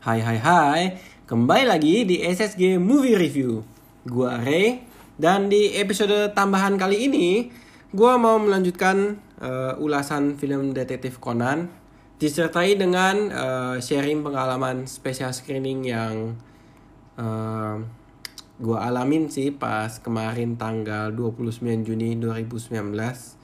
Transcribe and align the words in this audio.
Hai 0.00 0.24
hai 0.24 0.40
hai, 0.40 0.96
kembali 1.28 1.68
lagi 1.68 2.08
di 2.08 2.24
SSG 2.24 2.80
Movie 2.80 3.20
Review. 3.20 3.60
Gua 4.08 4.40
Ray 4.40 4.80
dan 5.20 5.52
di 5.52 5.76
episode 5.76 6.32
tambahan 6.32 6.80
kali 6.80 7.04
ini 7.04 7.52
gua 7.92 8.16
mau 8.16 8.40
melanjutkan 8.40 9.20
uh, 9.44 9.76
ulasan 9.76 10.40
film 10.40 10.72
detektif 10.72 11.20
Conan 11.20 11.68
disertai 12.16 12.80
dengan 12.80 13.28
uh, 13.28 13.76
sharing 13.76 14.24
pengalaman 14.24 14.88
special 14.88 15.36
screening 15.36 15.84
yang 15.84 16.32
uh, 17.20 17.76
gua 18.56 18.88
alamin 18.88 19.28
sih 19.28 19.52
pas 19.52 20.00
kemarin 20.00 20.56
tanggal 20.56 21.12
29 21.12 21.60
Juni 21.84 22.16
2019 22.16 23.36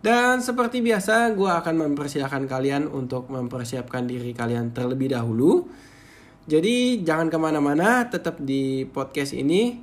dan 0.00 0.40
seperti 0.40 0.80
biasa, 0.80 1.36
gue 1.36 1.50
akan 1.52 1.76
mempersilahkan 1.76 2.48
kalian 2.48 2.88
untuk 2.88 3.28
mempersiapkan 3.28 4.08
diri 4.08 4.32
kalian 4.32 4.72
terlebih 4.72 5.12
dahulu. 5.12 5.68
Jadi 6.48 7.04
jangan 7.04 7.28
ke 7.28 7.36
mana-mana, 7.36 8.08
tetap 8.08 8.40
di 8.40 8.88
podcast 8.88 9.36
ini. 9.36 9.76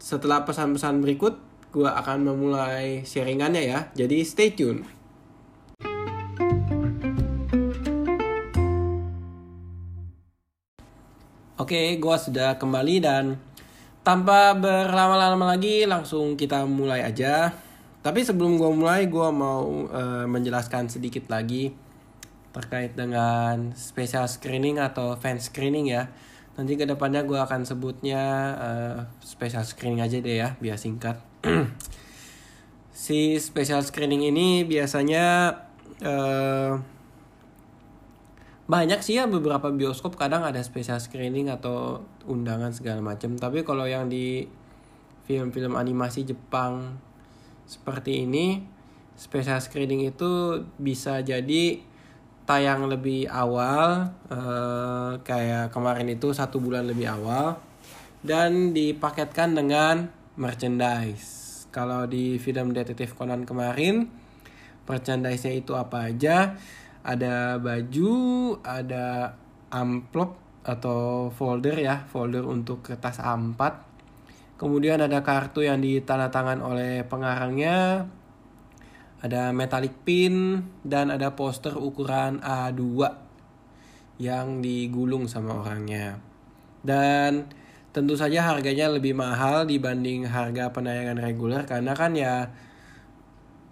Setelah 0.00 0.48
pesan-pesan 0.48 1.04
berikut, 1.04 1.36
gue 1.68 1.84
akan 1.84 2.32
memulai 2.32 3.04
sharingannya 3.04 3.62
ya. 3.68 3.78
Jadi 3.92 4.24
stay 4.24 4.56
tune. 4.56 4.80
Oke, 11.60 12.00
gue 12.00 12.16
sudah 12.16 12.56
kembali 12.56 12.96
dan 13.04 13.36
tanpa 14.00 14.56
berlama-lama 14.56 15.52
lagi 15.52 15.84
langsung 15.84 16.34
kita 16.34 16.64
mulai 16.64 17.04
aja. 17.04 17.52
Tapi 18.02 18.24
sebelum 18.24 18.56
gue 18.58 18.72
mulai, 18.72 19.06
gue 19.06 19.28
mau 19.30 19.86
uh, 19.86 20.26
menjelaskan 20.26 20.90
sedikit 20.90 21.28
lagi 21.30 21.70
terkait 22.52 22.92
dengan 22.92 23.72
special 23.72 24.28
screening 24.28 24.76
atau 24.78 25.16
fan 25.16 25.40
screening 25.40 25.88
ya. 25.88 26.12
Nanti 26.52 26.76
ke 26.76 26.84
depannya 26.84 27.24
gue 27.24 27.40
akan 27.40 27.64
sebutnya 27.64 28.22
uh, 28.60 28.98
special 29.24 29.64
screening 29.64 30.04
aja 30.04 30.20
deh 30.20 30.36
ya, 30.36 30.48
biar 30.60 30.76
singkat. 30.76 31.16
si 32.92 33.40
special 33.40 33.80
screening 33.80 34.28
ini 34.28 34.68
biasanya 34.68 35.56
uh, 36.04 36.76
banyak 38.68 39.00
sih 39.02 39.18
ya 39.18 39.26
beberapa 39.26 39.72
bioskop 39.74 40.14
kadang 40.14 40.46
ada 40.46 40.62
special 40.62 41.00
screening 41.02 41.48
atau 41.48 42.04
undangan 42.28 42.70
segala 42.70 43.00
macam. 43.00 43.34
Tapi 43.40 43.64
kalau 43.64 43.88
yang 43.88 44.12
di 44.12 44.46
film-film 45.24 45.74
animasi 45.74 46.28
Jepang 46.28 47.00
seperti 47.64 48.28
ini 48.28 48.60
special 49.16 49.60
screening 49.62 50.04
itu 50.08 50.62
bisa 50.76 51.22
jadi 51.22 51.91
tayang 52.44 52.90
lebih 52.90 53.30
awal 53.30 54.10
uh, 54.28 55.18
kayak 55.22 55.70
kemarin 55.70 56.10
itu 56.10 56.34
satu 56.34 56.58
bulan 56.58 56.86
lebih 56.86 57.10
awal 57.10 57.58
dan 58.22 58.74
dipaketkan 58.74 59.54
dengan 59.54 60.10
merchandise 60.38 61.64
kalau 61.70 62.06
di 62.06 62.36
film 62.42 62.74
detektif 62.74 63.14
Conan 63.14 63.46
kemarin 63.46 64.10
merchandise-nya 64.86 65.54
itu 65.54 65.78
apa 65.78 66.10
aja 66.10 66.58
ada 67.06 67.58
baju 67.58 68.12
ada 68.62 69.38
amplop 69.70 70.38
atau 70.62 71.30
folder 71.34 71.78
ya 71.78 72.06
folder 72.06 72.46
untuk 72.46 72.86
kertas 72.86 73.18
A4 73.18 73.92
Kemudian 74.62 75.02
ada 75.02 75.26
kartu 75.26 75.66
yang 75.66 75.82
ditandatangan 75.82 76.62
oleh 76.62 77.02
pengarangnya. 77.10 78.06
Ada 79.22 79.54
metallic 79.54 80.02
pin 80.02 80.58
dan 80.82 81.14
ada 81.14 81.38
poster 81.38 81.78
ukuran 81.78 82.42
A2 82.42 82.82
yang 84.18 84.58
digulung 84.58 85.30
sama 85.30 85.62
orangnya. 85.62 86.18
Dan 86.82 87.46
tentu 87.92 88.16
saja 88.16 88.48
harganya 88.48 88.88
lebih 88.88 89.12
mahal 89.12 89.68
dibanding 89.68 90.24
harga 90.26 90.72
penayangan 90.72 91.20
reguler 91.20 91.62
karena 91.68 91.92
kan 91.92 92.16
ya 92.16 92.48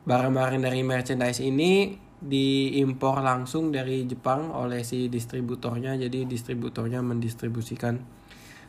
barang-barang 0.05 0.60
dari 0.60 0.84
merchandise 0.84 1.41
ini 1.41 1.97
diimpor 2.21 3.25
langsung 3.25 3.72
dari 3.72 4.05
Jepang 4.05 4.53
oleh 4.53 4.84
si 4.84 5.09
distributornya 5.09 5.97
jadi 5.97 6.28
distributornya 6.28 7.00
mendistribusikan 7.00 7.97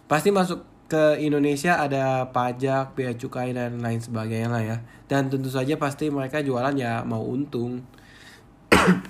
pasti 0.08 0.32
masuk 0.32 0.64
ke 0.92 1.24
Indonesia 1.24 1.80
ada 1.80 2.36
pajak, 2.36 3.00
bea 3.00 3.16
cukai 3.16 3.56
dan 3.56 3.80
lain 3.80 4.04
sebagainya 4.04 4.50
lah 4.52 4.60
ya. 4.60 4.78
Dan 5.08 5.32
tentu 5.32 5.48
saja 5.48 5.80
pasti 5.80 6.12
mereka 6.12 6.44
jualan 6.44 6.76
ya 6.76 7.08
mau 7.08 7.24
untung. 7.24 7.80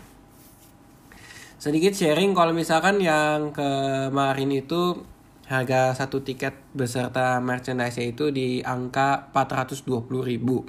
Sedikit 1.63 1.97
sharing 1.97 2.37
kalau 2.37 2.53
misalkan 2.53 3.01
yang 3.01 3.49
kemarin 3.49 4.53
itu 4.53 5.01
harga 5.49 5.97
satu 5.97 6.21
tiket 6.21 6.53
beserta 6.77 7.41
merchandise 7.41 7.97
itu 7.97 8.29
di 8.29 8.61
angka 8.61 9.33
420 9.33 10.05
ribu. 10.21 10.61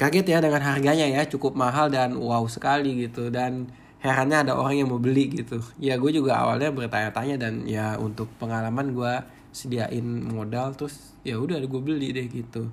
Kaget 0.00 0.26
ya 0.32 0.38
dengan 0.40 0.64
harganya 0.64 1.04
ya 1.04 1.28
cukup 1.28 1.52
mahal 1.52 1.92
dan 1.92 2.16
wow 2.16 2.48
sekali 2.48 3.04
gitu 3.04 3.28
dan 3.28 3.68
herannya 4.00 4.48
ada 4.48 4.52
orang 4.56 4.80
yang 4.80 4.88
mau 4.88 4.96
beli 4.96 5.28
gitu. 5.28 5.60
Ya 5.76 6.00
gue 6.00 6.08
juga 6.08 6.40
awalnya 6.40 6.72
bertanya-tanya 6.72 7.36
dan 7.36 7.68
ya 7.68 8.00
untuk 8.00 8.32
pengalaman 8.40 8.96
gue 8.96 9.14
sediain 9.50 10.04
modal 10.30 10.74
terus 10.78 11.14
ya 11.26 11.36
udah 11.38 11.58
gue 11.60 11.80
beli 11.82 12.14
deh 12.14 12.26
gitu. 12.26 12.70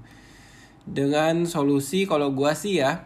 Dengan 0.87 1.43
solusi 1.43 2.07
kalau 2.07 2.31
gue 2.31 2.51
sih 2.55 2.79
ya 2.79 3.03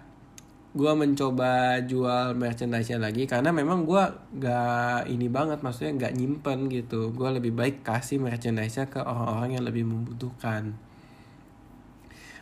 gue 0.71 0.91
mencoba 0.95 1.83
jual 1.83 2.31
merchandise 2.39 2.95
lagi 2.95 3.27
karena 3.27 3.51
memang 3.51 3.83
gue 3.83 4.03
gak 4.39 5.11
ini 5.11 5.27
banget 5.27 5.59
maksudnya 5.59 6.07
gak 6.07 6.15
nyimpen 6.15 6.71
gitu. 6.71 7.11
Gue 7.11 7.27
lebih 7.31 7.51
baik 7.51 7.83
kasih 7.83 8.21
merchandise 8.23 8.79
ke 8.87 9.03
orang-orang 9.03 9.59
yang 9.59 9.65
lebih 9.67 9.83
membutuhkan. 9.83 10.77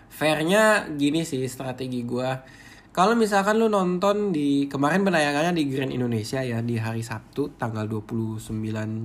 Fairnya 0.09 0.85
gini 0.93 1.23
sih 1.23 1.41
strategi 1.47 2.03
gue 2.03 2.59
kalau 2.89 3.13
misalkan 3.13 3.61
lu 3.61 3.69
nonton 3.69 4.33
di 4.33 4.65
kemarin 4.65 5.05
penayangannya 5.05 5.53
di 5.53 5.69
Grand 5.69 5.93
Indonesia 5.93 6.41
ya 6.41 6.59
di 6.65 6.75
hari 6.75 7.05
Sabtu 7.05 7.53
tanggal 7.55 7.85
29 7.85 8.41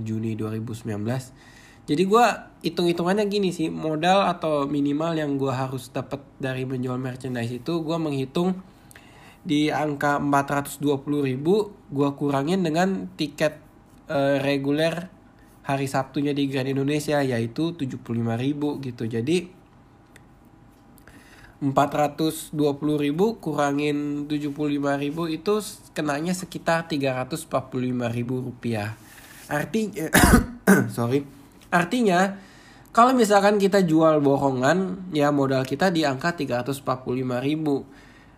Juni 0.09 0.35
2019 0.35 1.54
jadi 1.85 2.03
gue 2.09 2.27
hitung-hitungannya 2.65 3.29
gini 3.29 3.53
sih 3.53 3.69
modal 3.69 4.25
atau 4.25 4.65
minimal 4.65 5.13
yang 5.21 5.37
gue 5.37 5.53
harus 5.53 5.93
dapat 5.93 6.25
dari 6.41 6.65
menjual 6.65 6.97
merchandise 6.97 7.53
itu 7.53 7.85
gue 7.85 7.97
menghitung 8.01 8.57
di 9.45 9.69
angka 9.69 10.17
420 10.17 10.81
ribu 11.21 11.77
gue 11.93 12.09
kurangin 12.17 12.65
dengan 12.65 13.13
tiket 13.21 13.61
uh, 14.09 14.41
reguler 14.41 15.13
hari 15.65 15.85
Sabtunya 15.85 16.33
di 16.33 16.49
Grand 16.49 16.69
Indonesia 16.69 17.21
yaitu 17.21 17.77
75 17.77 18.01
ribu 18.41 18.81
gitu. 18.81 19.05
Jadi 19.05 19.49
420 21.61 22.53
ribu 23.01 23.41
kurangin 23.41 24.29
75 24.29 24.57
ribu 25.01 25.23
itu 25.29 25.55
kenanya 25.93 26.33
sekitar 26.33 26.89
345 26.89 27.49
ribu 28.13 28.35
rupiah. 28.41 28.97
Artinya 29.53 30.09
sorry 30.97 31.44
Artinya, 31.71 32.37
kalau 32.95 33.11
misalkan 33.11 33.59
kita 33.59 33.83
jual 33.83 34.23
bohongan, 34.23 35.11
ya 35.11 35.35
modal 35.35 35.67
kita 35.67 35.91
di 35.91 36.07
angka 36.07 36.37
345 36.39 36.85
ribu. 37.43 37.83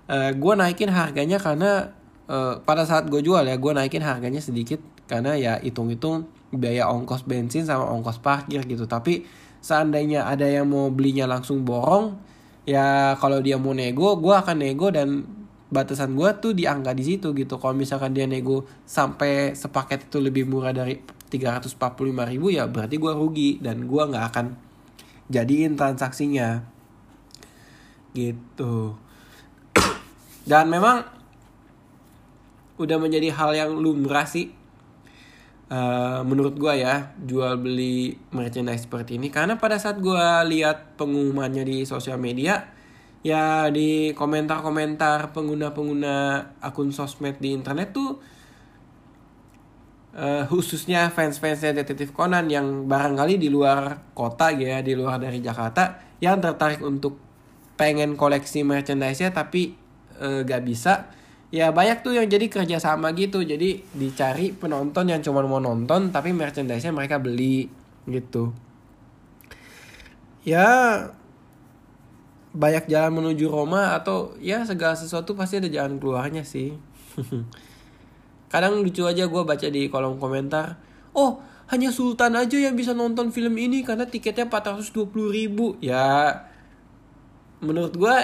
Uh, 0.06 0.30
gue 0.32 0.52
naikin 0.54 0.88
harganya 0.88 1.36
karena 1.36 1.90
uh, 2.30 2.62
pada 2.62 2.86
saat 2.86 3.10
gue 3.10 3.20
jual 3.20 3.44
ya, 3.44 3.58
gue 3.58 3.72
naikin 3.74 4.00
harganya 4.00 4.38
sedikit 4.38 4.78
karena 5.10 5.34
ya 5.36 5.52
hitung-hitung 5.60 6.30
biaya 6.54 6.88
ongkos 6.88 7.26
bensin 7.26 7.66
sama 7.66 7.84
ongkos 7.90 8.22
parkir 8.22 8.62
gitu. 8.64 8.88
Tapi 8.88 9.26
seandainya 9.60 10.24
ada 10.24 10.46
yang 10.46 10.70
mau 10.70 10.88
belinya 10.88 11.26
langsung 11.26 11.66
borong, 11.66 12.16
ya 12.64 13.18
kalau 13.20 13.42
dia 13.42 13.58
mau 13.60 13.74
nego, 13.74 14.16
gue 14.16 14.32
akan 14.32 14.56
nego 14.56 14.88
dan 14.88 15.26
batasan 15.66 16.14
gue 16.14 16.30
tuh 16.38 16.54
di 16.54 16.64
angka 16.64 16.94
di 16.94 17.02
situ 17.02 17.34
gitu. 17.34 17.58
Kalau 17.58 17.74
misalkan 17.74 18.14
dia 18.14 18.24
nego 18.24 18.64
sampai 18.86 19.52
sepaket 19.58 20.06
itu 20.06 20.22
lebih 20.22 20.46
murah 20.46 20.70
dari 20.70 20.96
345 21.26 21.76
ribu 22.32 22.54
ya 22.54 22.70
berarti 22.70 22.96
gue 22.96 23.12
rugi 23.12 23.50
dan 23.58 23.86
gue 23.86 24.02
nggak 24.02 24.24
akan 24.32 24.46
jadiin 25.30 25.74
transaksinya. 25.74 26.62
Gitu. 28.14 28.94
Dan 30.50 30.70
memang 30.70 31.04
udah 32.76 32.98
menjadi 33.00 33.32
hal 33.32 33.50
yang 33.56 33.70
lumrah 33.72 34.28
sih 34.28 34.52
uh, 35.72 36.20
menurut 36.22 36.54
gue 36.60 36.74
ya 36.76 37.16
jual 37.18 37.58
beli 37.58 38.14
merchandise 38.30 38.86
seperti 38.86 39.18
ini. 39.18 39.32
Karena 39.32 39.58
pada 39.58 39.76
saat 39.80 39.98
gue 39.98 40.26
lihat 40.52 40.94
pengumumannya 41.00 41.66
di 41.66 41.78
sosial 41.82 42.20
media 42.20 42.76
ya 43.26 43.66
di 43.74 44.14
komentar-komentar 44.14 45.34
pengguna-pengguna 45.34 46.14
akun 46.62 46.94
sosmed 46.94 47.42
di 47.42 47.58
internet 47.58 47.90
tuh 47.90 48.22
uh, 50.16 50.42
khususnya 50.48 51.12
fans-fansnya 51.12 51.76
Detektif 51.76 52.16
Conan 52.16 52.48
yang 52.48 52.88
barangkali 52.88 53.36
di 53.36 53.52
luar 53.52 54.10
kota 54.16 54.50
ya, 54.50 54.80
di 54.80 54.96
luar 54.96 55.20
dari 55.20 55.38
Jakarta 55.44 56.00
yang 56.18 56.40
tertarik 56.40 56.80
untuk 56.80 57.20
pengen 57.76 58.16
koleksi 58.16 58.64
merchandise-nya 58.64 59.36
tapi 59.36 59.76
uh, 60.16 60.40
gak 60.48 60.64
bisa 60.64 61.12
ya 61.52 61.70
banyak 61.70 62.00
tuh 62.00 62.16
yang 62.16 62.26
jadi 62.26 62.48
kerjasama 62.48 63.12
gitu. 63.12 63.44
Jadi 63.44 63.84
dicari 63.92 64.56
penonton 64.56 65.12
yang 65.12 65.20
cuma 65.20 65.44
mau 65.44 65.60
nonton 65.60 66.08
tapi 66.08 66.32
merchandise-nya 66.32 66.90
mereka 66.90 67.20
beli 67.20 67.68
gitu. 68.08 68.56
Ya 70.46 70.66
banyak 72.56 72.88
jalan 72.88 73.12
menuju 73.20 73.52
Roma 73.52 73.92
atau 73.92 74.32
ya 74.40 74.64
segala 74.64 74.96
sesuatu 74.96 75.36
pasti 75.36 75.60
ada 75.60 75.68
jalan 75.68 76.00
keluarnya 76.00 76.40
sih 76.40 76.72
kadang 78.46 78.80
lucu 78.82 79.02
aja 79.04 79.26
gue 79.26 79.42
baca 79.42 79.66
di 79.66 79.90
kolom 79.90 80.18
komentar 80.22 80.78
oh 81.16 81.40
hanya 81.66 81.90
Sultan 81.90 82.38
aja 82.38 82.54
yang 82.62 82.78
bisa 82.78 82.94
nonton 82.94 83.34
film 83.34 83.58
ini 83.58 83.82
karena 83.82 84.06
tiketnya 84.06 84.46
420 84.46 85.10
ribu. 85.34 85.74
Ya 85.82 86.46
menurut 87.58 87.94
gue 87.98 88.16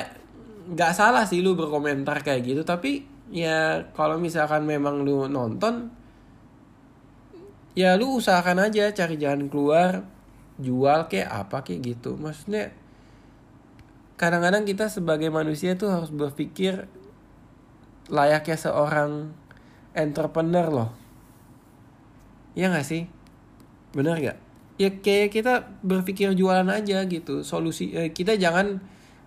nggak 0.70 0.92
salah 0.94 1.26
sih 1.26 1.42
lu 1.42 1.58
berkomentar 1.58 2.22
kayak 2.22 2.46
gitu 2.46 2.62
tapi 2.62 3.02
ya 3.34 3.90
kalau 3.98 4.20
misalkan 4.22 4.62
memang 4.62 5.02
lu 5.02 5.26
nonton 5.26 5.90
ya 7.74 7.98
lu 7.98 8.20
usahakan 8.20 8.70
aja 8.70 8.94
cari 8.94 9.18
jalan 9.18 9.50
keluar 9.50 10.06
jual 10.62 11.10
kayak 11.10 11.26
apa 11.26 11.66
kayak 11.66 11.98
gitu. 11.98 12.14
Maksudnya 12.14 12.70
kadang-kadang 14.14 14.62
kita 14.62 14.86
sebagai 14.86 15.34
manusia 15.34 15.74
tuh 15.74 15.90
harus 15.90 16.14
berpikir 16.14 16.86
layaknya 18.06 18.54
seorang 18.54 19.34
entrepreneur 19.92 20.66
loh. 20.68 20.90
Ya 22.52 22.68
gak 22.68 22.84
sih? 22.84 23.08
Bener 23.96 24.20
gak? 24.20 24.38
Ya 24.80 24.88
kayak 24.88 25.32
kita 25.32 25.68
berpikir 25.84 26.32
jualan 26.36 26.68
aja 26.68 27.04
gitu. 27.06 27.44
Solusi 27.44 27.92
eh, 27.92 28.10
kita 28.10 28.36
jangan 28.36 28.80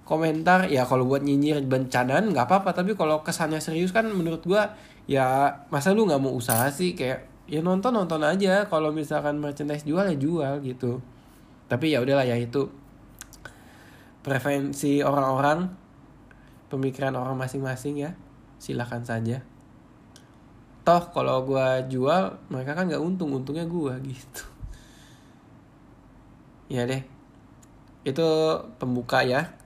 komentar 0.06 0.70
ya 0.70 0.86
kalau 0.86 1.10
buat 1.10 1.26
nyinyir 1.26 1.66
bencanaan 1.66 2.30
nggak 2.30 2.46
apa-apa 2.46 2.78
tapi 2.78 2.94
kalau 2.94 3.26
kesannya 3.26 3.58
serius 3.58 3.90
kan 3.90 4.06
menurut 4.06 4.46
gua 4.46 4.78
ya 5.10 5.50
masa 5.74 5.98
lu 5.98 6.06
nggak 6.06 6.22
mau 6.22 6.38
usaha 6.38 6.70
sih 6.70 6.94
kayak 6.94 7.26
ya 7.50 7.66
nonton 7.66 7.90
nonton 7.90 8.22
aja 8.22 8.70
kalau 8.70 8.94
misalkan 8.94 9.42
merchandise 9.42 9.82
jual 9.82 10.06
ya 10.06 10.18
jual 10.18 10.62
gitu 10.62 11.02
tapi 11.66 11.98
ya 11.98 12.06
udahlah 12.06 12.26
ya 12.26 12.38
itu 12.38 12.70
preferensi 14.22 15.02
orang-orang 15.02 15.74
pemikiran 16.70 17.14
orang 17.18 17.38
masing-masing 17.38 18.02
ya 18.02 18.14
silahkan 18.62 19.02
saja 19.02 19.42
toh 20.86 21.04
kalau 21.10 21.42
gue 21.42 21.90
jual 21.90 22.38
mereka 22.54 22.78
kan 22.78 22.86
nggak 22.86 23.02
untung 23.02 23.34
untungnya 23.34 23.66
gue 23.66 23.94
gitu. 24.06 24.44
Ya 26.70 26.86
deh. 26.86 27.02
Itu 28.06 28.26
pembuka 28.78 29.26
ya. 29.26 29.58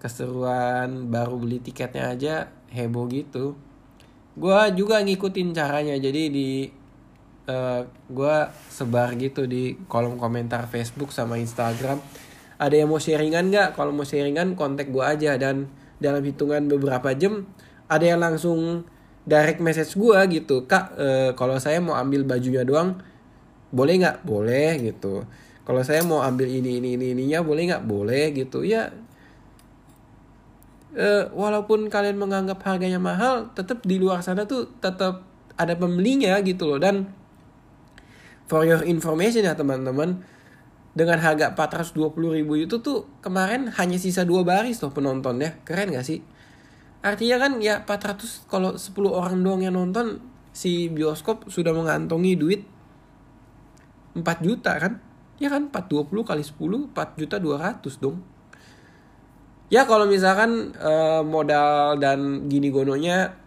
Keseruan 0.00 1.12
baru 1.12 1.36
beli 1.36 1.60
tiketnya 1.60 2.16
aja 2.16 2.34
heboh 2.72 3.06
gitu. 3.12 3.54
Gue 4.32 4.60
juga 4.72 5.04
ngikutin 5.04 5.52
caranya. 5.52 6.00
Jadi 6.00 6.22
di 6.32 6.50
uh, 7.46 7.52
eh, 7.52 7.80
gue 8.08 8.36
sebar 8.72 9.12
gitu 9.20 9.44
di 9.44 9.76
kolom 9.84 10.16
komentar 10.16 10.64
Facebook 10.64 11.12
sama 11.12 11.36
Instagram. 11.36 12.00
Ada 12.56 12.82
yang 12.82 12.88
mau 12.88 12.98
sharingan 12.98 13.52
nggak? 13.52 13.76
Kalau 13.76 13.92
mau 13.92 14.08
sharingan 14.08 14.56
kontak 14.56 14.88
gue 14.88 15.04
aja. 15.04 15.36
Dan 15.36 15.68
dalam 16.00 16.24
hitungan 16.24 16.64
beberapa 16.72 17.12
jam 17.12 17.44
ada 17.86 18.04
yang 18.04 18.24
langsung 18.24 18.88
direct 19.22 19.62
message 19.62 19.94
gue 19.94 20.18
gitu 20.34 20.66
kak 20.66 20.98
e, 20.98 21.08
kalau 21.38 21.54
saya 21.62 21.78
mau 21.78 21.94
ambil 21.94 22.26
bajunya 22.26 22.66
doang 22.66 22.98
boleh 23.72 23.94
nggak? 24.04 24.16
Boleh 24.22 24.76
gitu. 24.84 25.24
Kalau 25.64 25.80
saya 25.80 26.04
mau 26.04 26.20
ambil 26.20 26.46
ini 26.46 26.78
ini 26.78 27.00
ini 27.00 27.16
ininya 27.16 27.40
boleh 27.40 27.72
nggak? 27.72 27.82
Boleh 27.88 28.24
gitu. 28.36 28.62
Ya 28.62 28.92
e, 30.92 31.26
walaupun 31.32 31.88
kalian 31.88 32.20
menganggap 32.20 32.60
harganya 32.68 33.00
mahal 33.00 33.48
tetap 33.56 33.80
di 33.82 33.96
luar 33.96 34.20
sana 34.20 34.44
tuh 34.44 34.68
tetap 34.78 35.24
ada 35.56 35.72
pembelinya 35.78 36.36
gitu 36.44 36.68
loh. 36.68 36.78
Dan 36.82 37.08
for 38.44 38.68
your 38.68 38.84
information 38.84 39.48
ya 39.48 39.56
teman-teman 39.56 40.20
dengan 40.92 41.16
harga 41.24 41.56
420 41.56 42.36
ribu 42.36 42.52
itu 42.60 42.76
tuh 42.84 43.08
kemarin 43.24 43.72
hanya 43.80 43.96
sisa 43.96 44.28
dua 44.28 44.44
baris 44.44 44.84
loh 44.84 44.92
penontonnya. 44.92 45.56
Keren 45.64 45.96
gak 45.96 46.04
sih 46.04 46.20
artinya 47.02 47.36
kan 47.42 47.52
ya 47.58 47.82
400 47.82 48.46
kalau 48.46 48.78
10 48.78 48.94
orang 49.10 49.42
doang 49.42 49.62
yang 49.62 49.74
nonton 49.74 50.22
si 50.54 50.86
bioskop 50.86 51.50
sudah 51.50 51.74
mengantongi 51.74 52.38
duit 52.38 52.62
4 54.14 54.22
juta 54.44 54.78
kan 54.78 55.02
ya 55.42 55.50
kan 55.50 55.66
420 55.74 56.22
kali 56.22 56.42
10 56.46 56.94
4 56.94 57.18
juta 57.18 57.36
200 57.42 57.82
dong 57.98 58.22
ya 59.72 59.82
kalau 59.88 60.06
misalkan 60.06 60.70
uh, 60.78 61.26
modal 61.26 61.98
dan 61.98 62.46
gini 62.46 62.68
gononya 62.68 63.42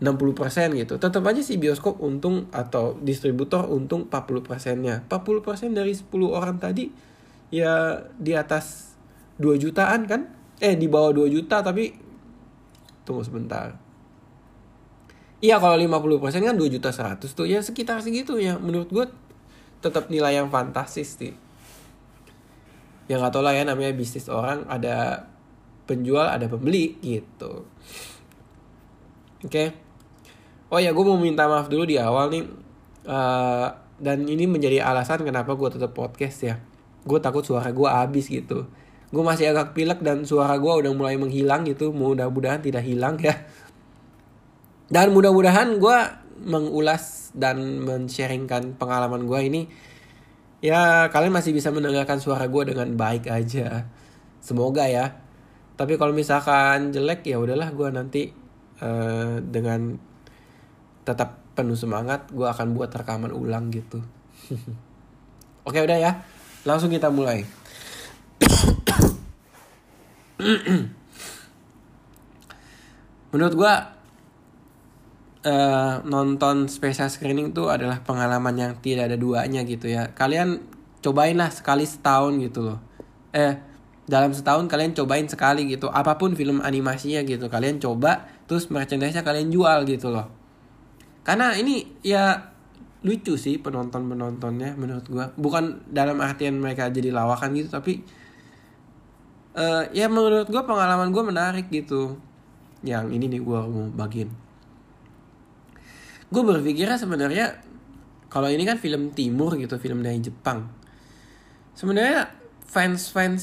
60% 0.00 0.80
gitu. 0.80 0.96
Tetap 0.96 1.20
aja 1.28 1.44
sih 1.44 1.60
bioskop 1.60 2.00
untung 2.00 2.48
atau 2.56 2.96
distributor 3.04 3.68
untung 3.68 4.08
40 4.08 4.40
persennya. 4.40 5.04
40 5.06 5.44
persen 5.44 5.76
dari 5.76 5.92
10 5.92 6.08
orang 6.24 6.56
tadi 6.56 6.88
ya 7.52 8.00
di 8.16 8.32
atas 8.32 8.96
2 9.36 9.60
jutaan 9.60 10.08
kan? 10.08 10.32
Eh 10.56 10.72
di 10.80 10.88
bawah 10.88 11.12
2 11.12 11.28
juta 11.28 11.60
tapi 11.60 11.92
tunggu 13.06 13.22
sebentar. 13.24 13.76
Iya 15.40 15.56
kalau 15.56 15.76
50 15.80 16.20
persen 16.20 16.44
kan 16.44 16.56
2 16.56 16.68
juta 16.68 16.92
100 16.92 17.24
tuh 17.32 17.48
ya 17.48 17.64
sekitar 17.64 18.04
segitu 18.04 18.36
ya 18.36 18.60
menurut 18.60 18.92
gue 18.92 19.06
tetap 19.80 20.12
nilai 20.12 20.36
yang 20.36 20.52
fantastis 20.52 21.16
sih. 21.16 21.32
Ya 23.08 23.18
gak 23.18 23.34
tau 23.34 23.42
lah 23.42 23.56
ya 23.56 23.64
namanya 23.64 23.96
bisnis 23.96 24.28
orang 24.30 24.68
ada 24.68 25.26
penjual 25.88 26.28
ada 26.28 26.44
pembeli 26.46 27.00
gitu. 27.00 27.64
Oke. 29.40 29.48
Okay 29.48 29.68
oh 30.70 30.78
ya 30.78 30.94
gue 30.94 31.04
mau 31.04 31.18
minta 31.18 31.50
maaf 31.50 31.66
dulu 31.66 31.84
di 31.84 31.98
awal 31.98 32.30
nih 32.30 32.46
uh, 33.10 33.68
dan 34.00 34.24
ini 34.24 34.46
menjadi 34.46 34.80
alasan 34.80 35.26
kenapa 35.26 35.52
gue 35.58 35.68
tetap 35.68 35.92
podcast 35.92 36.38
ya 36.46 36.54
gue 37.04 37.18
takut 37.18 37.42
suara 37.42 37.74
gue 37.74 37.88
habis 37.90 38.30
gitu 38.30 38.70
gue 39.10 39.22
masih 39.26 39.50
agak 39.50 39.74
pilek 39.74 40.06
dan 40.06 40.22
suara 40.22 40.54
gue 40.54 40.70
udah 40.70 40.92
mulai 40.94 41.18
menghilang 41.18 41.66
gitu. 41.66 41.90
Mudah-mudahan 41.90 42.62
tidak 42.62 42.86
hilang 42.86 43.18
ya. 43.18 43.34
Dan 44.86 45.10
mudah-mudahan 45.14 45.82
gue 45.82 45.98
mengulas 46.46 47.34
dan 47.36 47.82
men-sharingkan 47.82 48.78
pengalaman 48.78 49.26
gue 49.26 49.40
ini. 49.42 49.62
Ya 50.62 51.10
kalian 51.10 51.34
masih 51.34 51.50
bisa 51.50 51.74
mendengarkan 51.74 52.22
suara 52.22 52.46
gue 52.46 52.62
dengan 52.70 52.94
baik 52.94 53.26
aja. 53.26 53.90
Semoga 54.38 54.86
ya. 54.86 55.18
Tapi 55.74 55.96
kalau 55.96 56.12
misalkan 56.14 56.92
jelek 56.92 57.24
ya 57.26 57.40
udahlah 57.40 57.72
gue 57.72 57.88
nanti 57.90 58.22
uh, 58.84 59.40
dengan 59.40 59.96
tetap 61.02 61.40
penuh 61.56 61.74
semangat 61.76 62.28
gue 62.30 62.46
akan 62.46 62.76
buat 62.76 62.92
rekaman 62.92 63.32
ulang 63.34 63.72
gitu. 63.74 64.04
Oke 65.68 65.80
udah 65.82 65.98
ya. 65.98 66.12
Langsung 66.68 66.92
kita 66.92 67.08
mulai 67.08 67.40
menurut 73.30 73.54
gue 73.54 73.74
uh, 75.46 75.94
nonton 76.04 76.66
special 76.66 77.08
screening 77.08 77.54
tuh 77.54 77.70
adalah 77.70 78.02
pengalaman 78.02 78.54
yang 78.58 78.72
tidak 78.82 79.12
ada 79.12 79.16
duanya 79.16 79.62
gitu 79.64 79.86
ya. 79.88 80.10
Kalian 80.12 80.60
cobain 81.00 81.36
lah 81.38 81.48
sekali 81.48 81.86
setahun 81.86 82.36
gitu 82.42 82.60
loh. 82.66 82.78
Eh 83.32 83.54
dalam 84.10 84.34
setahun 84.34 84.66
kalian 84.66 84.92
cobain 84.92 85.26
sekali 85.30 85.70
gitu. 85.70 85.86
Apa 85.86 86.18
pun 86.18 86.34
film 86.34 86.58
animasinya 86.60 87.22
gitu. 87.22 87.46
Kalian 87.46 87.78
coba 87.78 88.26
terus 88.50 88.66
merchandise-nya 88.68 89.22
kalian 89.22 89.48
jual 89.54 89.86
gitu 89.86 90.10
loh. 90.10 90.26
Karena 91.22 91.54
ini 91.54 91.86
ya 92.02 92.50
lucu 93.00 93.40
sih 93.40 93.56
penonton 93.56 94.12
penontonnya 94.12 94.76
menurut 94.76 95.08
gue 95.08 95.24
bukan 95.40 95.88
dalam 95.88 96.20
artian 96.20 96.60
mereka 96.60 96.92
jadi 96.92 97.08
lawakan 97.16 97.56
gitu 97.56 97.72
tapi 97.72 98.04
uh, 99.56 99.84
ya 99.90 100.06
menurut 100.06 100.46
gue 100.46 100.62
pengalaman 100.62 101.10
gue 101.10 101.24
menarik 101.24 101.66
gitu. 101.70 102.18
Yang 102.80 103.06
ini 103.14 103.24
nih 103.36 103.40
gue 103.42 103.60
mau 103.60 103.86
bagiin. 103.92 104.30
Gue 106.30 106.42
berpikirnya 106.46 106.96
sebenarnya 106.96 107.58
kalau 108.30 108.46
ini 108.46 108.62
kan 108.62 108.78
film 108.78 109.10
timur 109.10 109.58
gitu 109.58 109.76
film 109.76 110.00
dari 110.06 110.22
Jepang. 110.22 110.70
Sebenarnya 111.74 112.30
fans 112.66 113.10
fans 113.10 113.42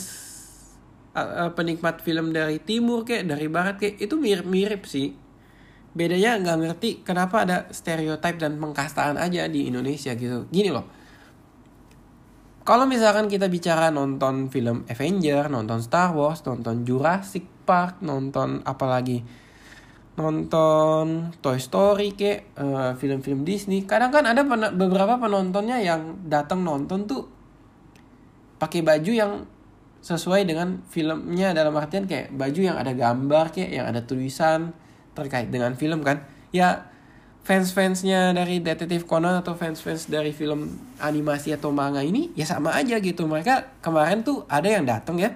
uh, 1.12 1.52
penikmat 1.52 2.00
film 2.00 2.32
dari 2.32 2.64
timur 2.64 3.04
kayak 3.04 3.28
dari 3.28 3.48
barat 3.52 3.76
kayak 3.76 4.00
itu 4.00 4.16
mirip 4.16 4.48
mirip 4.48 4.84
sih. 4.88 5.14
Bedanya 5.98 6.38
nggak 6.40 6.58
ngerti 6.62 6.90
kenapa 7.02 7.44
ada 7.44 7.68
stereotip 7.74 8.38
dan 8.38 8.62
pengkastaan 8.62 9.18
aja 9.20 9.50
di 9.50 9.68
Indonesia 9.68 10.16
gitu. 10.16 10.48
Gini 10.50 10.72
loh 10.72 10.97
kalau 12.68 12.84
misalkan 12.84 13.32
kita 13.32 13.48
bicara 13.48 13.96
nonton 13.96 14.52
film 14.52 14.84
Avenger, 14.92 15.48
nonton 15.48 15.80
Star 15.80 16.12
Wars, 16.12 16.44
nonton 16.44 16.84
Jurassic 16.84 17.48
Park, 17.64 18.04
nonton 18.04 18.60
apalagi 18.68 19.24
nonton 20.20 21.32
Toy 21.40 21.64
Story 21.64 22.12
kayak 22.12 22.52
uh, 22.60 22.92
film-film 23.00 23.48
Disney, 23.48 23.88
kadang 23.88 24.12
kan 24.12 24.28
ada 24.28 24.44
pen 24.44 24.76
beberapa 24.76 25.16
penontonnya 25.16 25.80
yang 25.80 26.28
datang 26.28 26.68
nonton 26.68 27.08
tuh 27.08 27.24
pakai 28.60 28.84
baju 28.84 29.12
yang 29.16 29.32
sesuai 30.04 30.44
dengan 30.44 30.84
filmnya 30.92 31.56
dalam 31.56 31.72
artian 31.80 32.04
kayak 32.04 32.36
baju 32.36 32.60
yang 32.60 32.76
ada 32.76 32.92
gambar 32.92 33.56
kayak 33.56 33.72
yang 33.80 33.86
ada 33.88 34.04
tulisan 34.04 34.76
terkait 35.16 35.48
dengan 35.48 35.72
film 35.80 36.04
kan. 36.04 36.28
Ya 36.52 36.92
fans-fansnya 37.48 38.36
dari 38.36 38.60
Detektif 38.60 39.08
Conan 39.08 39.40
atau 39.40 39.56
fans-fans 39.56 40.12
dari 40.12 40.36
film 40.36 40.68
animasi 41.00 41.56
atau 41.56 41.72
manga 41.72 42.04
ini 42.04 42.36
ya 42.36 42.44
sama 42.44 42.76
aja 42.76 43.00
gitu. 43.00 43.24
Mereka 43.24 43.80
kemarin 43.80 44.20
tuh 44.28 44.44
ada 44.52 44.68
yang 44.68 44.84
datang 44.84 45.16
ya. 45.16 45.32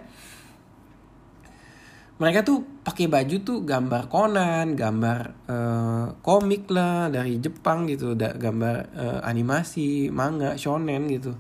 Mereka 2.20 2.44
tuh 2.44 2.68
pakai 2.84 3.08
baju 3.08 3.36
tuh 3.48 3.64
gambar 3.64 4.12
Conan 4.12 4.76
gambar 4.76 5.20
uh, 5.48 6.06
komik 6.20 6.68
lah 6.68 7.08
dari 7.08 7.40
Jepang 7.40 7.88
gitu 7.88 8.12
da 8.20 8.36
gambar 8.36 8.76
uh, 8.92 9.20
animasi 9.24 10.12
manga 10.12 10.60
shonen 10.60 11.08
gitu. 11.08 11.32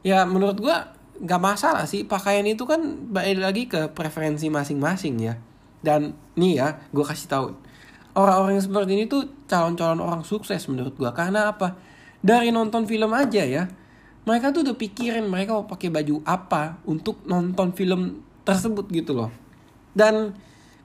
Ya 0.00 0.24
menurut 0.24 0.56
gua 0.56 0.96
nggak 1.20 1.42
masalah 1.44 1.84
sih. 1.84 2.08
Pakaian 2.08 2.48
itu 2.48 2.64
kan 2.64 2.80
balik 3.12 3.44
lagi 3.44 3.68
ke 3.68 3.92
preferensi 3.92 4.48
masing-masing 4.48 5.20
ya. 5.20 5.36
Dan 5.84 6.16
nih 6.32 6.64
ya 6.64 6.68
gue 6.90 7.04
kasih 7.04 7.28
tahu 7.28 7.67
orang-orang 8.18 8.58
yang 8.58 8.66
seperti 8.66 8.90
ini 8.98 9.04
tuh 9.06 9.46
calon-calon 9.46 10.02
orang 10.02 10.26
sukses 10.26 10.66
menurut 10.66 10.98
gua. 10.98 11.14
Karena 11.14 11.54
apa? 11.54 11.78
Dari 12.18 12.50
nonton 12.50 12.82
film 12.90 13.14
aja 13.14 13.46
ya 13.46 13.70
mereka 14.28 14.52
tuh 14.52 14.60
udah 14.60 14.76
pikirin 14.76 15.24
mereka 15.24 15.56
mau 15.56 15.64
pakai 15.64 15.88
baju 15.88 16.20
apa 16.28 16.76
untuk 16.84 17.24
nonton 17.24 17.72
film 17.72 18.20
tersebut 18.44 18.84
gitu 18.92 19.16
loh. 19.16 19.32
Dan 19.96 20.36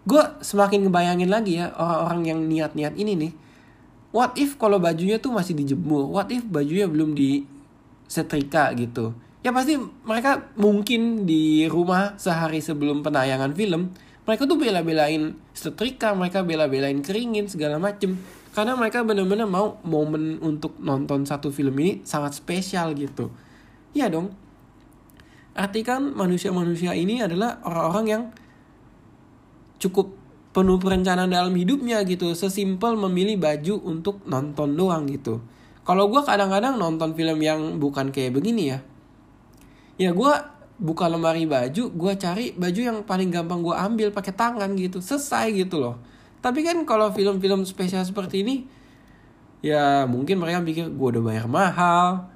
gue 0.08 0.24
semakin 0.40 0.88
ngebayangin 0.88 1.28
lagi 1.28 1.60
ya 1.60 1.76
orang-orang 1.76 2.24
yang 2.24 2.40
niat-niat 2.48 2.94
ini 2.96 3.14
nih 3.20 3.34
what 4.16 4.32
if 4.40 4.56
kalau 4.56 4.80
bajunya 4.80 5.20
tuh 5.20 5.36
masih 5.36 5.60
dijemur? 5.60 6.08
What 6.08 6.32
if 6.32 6.48
bajunya 6.48 6.88
belum 6.88 7.18
di 7.18 7.44
setrika 8.08 8.72
gitu? 8.80 9.12
Ya 9.44 9.52
pasti 9.52 9.76
mereka 10.08 10.48
mungkin 10.56 11.28
di 11.28 11.68
rumah 11.68 12.16
sehari 12.16 12.64
sebelum 12.64 13.04
penayangan 13.04 13.52
film 13.52 13.92
mereka 14.24 14.48
tuh 14.48 14.56
bela-belain 14.56 15.36
setrika 15.52 16.16
mereka 16.16 16.48
bela-belain 16.48 17.04
keringin 17.04 17.52
segala 17.52 17.76
macem. 17.76 18.16
Karena 18.54 18.78
mereka 18.78 19.02
benar-benar 19.02 19.50
mau 19.50 19.82
momen 19.82 20.38
untuk 20.40 20.78
nonton 20.78 21.26
satu 21.26 21.50
film 21.50 21.74
ini 21.82 22.06
sangat 22.06 22.38
spesial 22.38 22.94
gitu. 22.94 23.34
Iya 23.98 24.14
dong. 24.14 24.30
Arti 25.58 25.82
kan 25.82 26.14
manusia-manusia 26.14 26.94
ini 26.94 27.22
adalah 27.22 27.62
orang-orang 27.66 28.06
yang 28.06 28.24
cukup 29.82 30.14
penuh 30.54 30.78
perencanaan 30.78 31.34
dalam 31.34 31.54
hidupnya 31.58 32.06
gitu. 32.06 32.38
Sesimpel 32.38 32.94
memilih 32.94 33.42
baju 33.42 33.82
untuk 33.90 34.22
nonton 34.30 34.78
doang 34.78 35.10
gitu. 35.10 35.42
Kalau 35.84 36.08
gue 36.08 36.22
kadang-kadang 36.24 36.80
nonton 36.80 37.18
film 37.18 37.42
yang 37.44 37.82
bukan 37.82 38.14
kayak 38.14 38.38
begini 38.38 38.72
ya. 38.72 38.80
Ya 39.98 40.10
gue 40.14 40.34
buka 40.82 41.06
lemari 41.06 41.46
baju 41.46 41.94
gue 41.94 42.14
cari 42.18 42.54
baju 42.58 42.82
yang 42.82 42.98
paling 43.06 43.30
gampang 43.30 43.62
gue 43.62 43.76
ambil 43.76 44.10
pakai 44.10 44.34
tangan 44.34 44.70
gitu. 44.78 45.00
Selesai 45.00 45.54
gitu 45.54 45.82
loh. 45.82 45.96
Tapi 46.44 46.66
kan 46.66 46.76
kalau 46.84 47.10
film-film 47.14 47.64
spesial 47.64 48.04
seperti 48.04 48.44
ini 48.44 48.56
ya 49.64 50.04
mungkin 50.04 50.44
mereka 50.44 50.60
pikir 50.60 50.92
gue 50.92 51.08
udah 51.16 51.24
bayar 51.24 51.48
mahal 51.48 52.28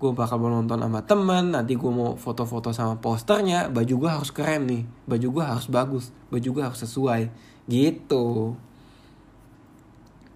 gue 0.00 0.10
bakal 0.16 0.38
mau 0.40 0.48
nonton 0.48 0.80
sama 0.80 1.02
temen 1.04 1.52
nanti 1.52 1.76
gue 1.76 1.92
mau 1.92 2.16
foto-foto 2.16 2.72
sama 2.72 2.96
posternya 3.02 3.68
baju 3.68 4.06
gue 4.06 4.10
harus 4.10 4.30
keren 4.32 4.64
nih 4.64 4.82
baju 5.04 5.26
gue 5.28 5.44
harus 5.44 5.66
bagus 5.68 6.04
baju 6.32 6.48
gue 6.56 6.62
harus 6.64 6.80
sesuai. 6.80 7.28
Gitu. 7.68 8.56